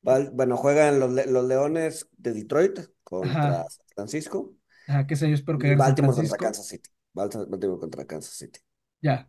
[0.02, 4.54] Bueno, juegan los, los Leones de Detroit contra Ajá, San Francisco
[4.86, 6.38] ajá, que sé yo, espero que San Baltimore contra.
[6.38, 6.90] Kansas City.
[7.18, 8.60] Balti- Baltimore contra Kansas City.
[9.02, 9.28] Ya,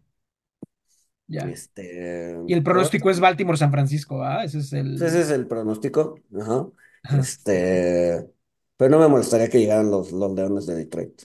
[1.27, 1.53] ya.
[1.53, 4.43] Este, Y el pero pronóstico es Baltimore-San Francisco, ¿ah?
[4.43, 5.21] Ese es ese el...
[5.21, 6.15] es el pronóstico.
[6.39, 6.67] Ajá.
[7.11, 8.29] Este,
[8.77, 11.21] pero no me molestaría que llegaran los, los Leones de Detroit.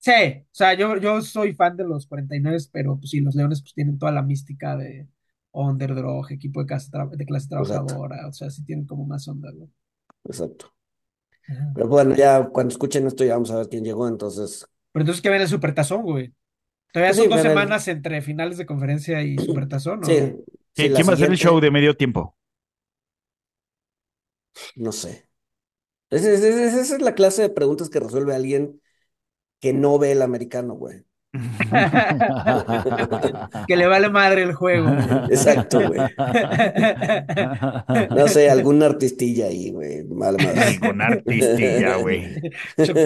[0.00, 3.60] Sí, o sea, yo, yo soy fan de los 49, pero pues sí, los Leones
[3.62, 5.08] pues tienen toda la mística de
[5.52, 9.50] underdog, equipo de clase, de clase Exacto, trabajadora, o sea, sí tienen como más onda,
[9.52, 9.68] güey.
[10.24, 10.74] exacto.
[11.72, 14.66] Pero bueno, ya cuando escuchen esto ya vamos a ver quién llegó, entonces,
[14.98, 16.34] Pero entonces, ¿qué ven el Supertazón, güey?
[16.92, 20.32] Todavía pues son sí, dos el, semanas entre finales de conferencia y Supertazón, ¿o?
[20.34, 20.44] sí,
[20.74, 22.36] sí, ¿quién, va a hacer el show de medio tiempo?
[24.74, 25.28] no sé.
[26.10, 28.82] Esa es, es- esa es la clase de preguntas que resuelve alguien
[29.60, 31.04] que no ve el americano, güey.
[33.68, 35.04] Que le vale madre el juego, güey.
[35.30, 36.00] Exacto, güey.
[38.10, 40.06] No sé, alguna artistilla ahí, güey.
[40.22, 42.40] Algún artistilla, güey.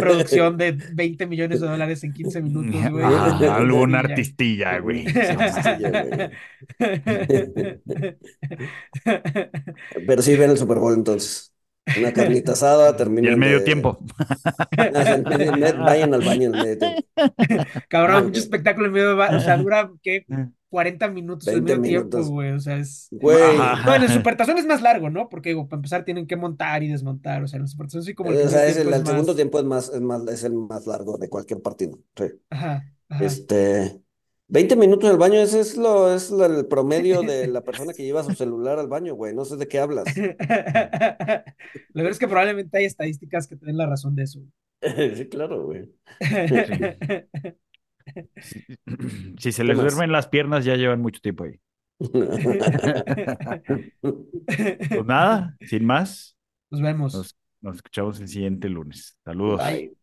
[0.01, 3.05] Producción de 20 millones de dólares en 15 minutos, güey.
[3.05, 3.95] Ah, güey.
[3.95, 5.05] Artistilla, güey.
[10.07, 11.52] Pero sí ven el Super Bowl entonces.
[11.99, 13.65] Una carnita asada, Y el terminan medio de...
[13.65, 13.99] tiempo.
[14.77, 17.03] Vayan al baño en el medio tiempo.
[17.89, 19.15] Cabrón, pinche espectáculo en medio de...
[19.15, 20.25] va- O sea, dura, ¿qué?
[20.73, 22.53] 40 minutos el 20 medio tiempo, güey.
[22.53, 23.09] O sea, es...
[23.11, 25.29] Güey, No, en el Supertazón es más largo, ¿no?
[25.29, 27.43] Porque, digo, para empezar tienen que montar y desmontar.
[27.43, 29.01] O sea, en el Supertazón sí como el o primer sea, es tiempo el, es
[29.01, 29.37] el segundo más...
[29.37, 31.99] tiempo es más, es más, es el más largo de cualquier partido.
[32.17, 32.25] Sí.
[32.49, 33.25] Ajá, ajá.
[33.25, 34.01] Este,
[34.53, 37.93] 20 minutos en el baño, ese es lo, es lo- el promedio de la persona
[37.95, 39.35] que lleva su celular al baño, güey.
[39.35, 40.05] No sé de qué hablas.
[40.17, 41.45] La
[41.95, 44.41] verdad es que probablemente hay estadísticas que te den la razón de eso.
[45.17, 45.89] Sí, claro, güey.
[48.41, 48.65] Si,
[49.39, 49.85] si se ¿Qué les más?
[49.87, 51.61] duermen las piernas, ya llevan mucho tiempo ahí.
[54.01, 56.37] Pues nada, sin más,
[56.71, 57.15] Nos vemos.
[57.15, 59.17] nos, nos escuchamos el siguiente lunes.
[59.25, 59.61] Saludos.
[59.65, 60.02] Bye.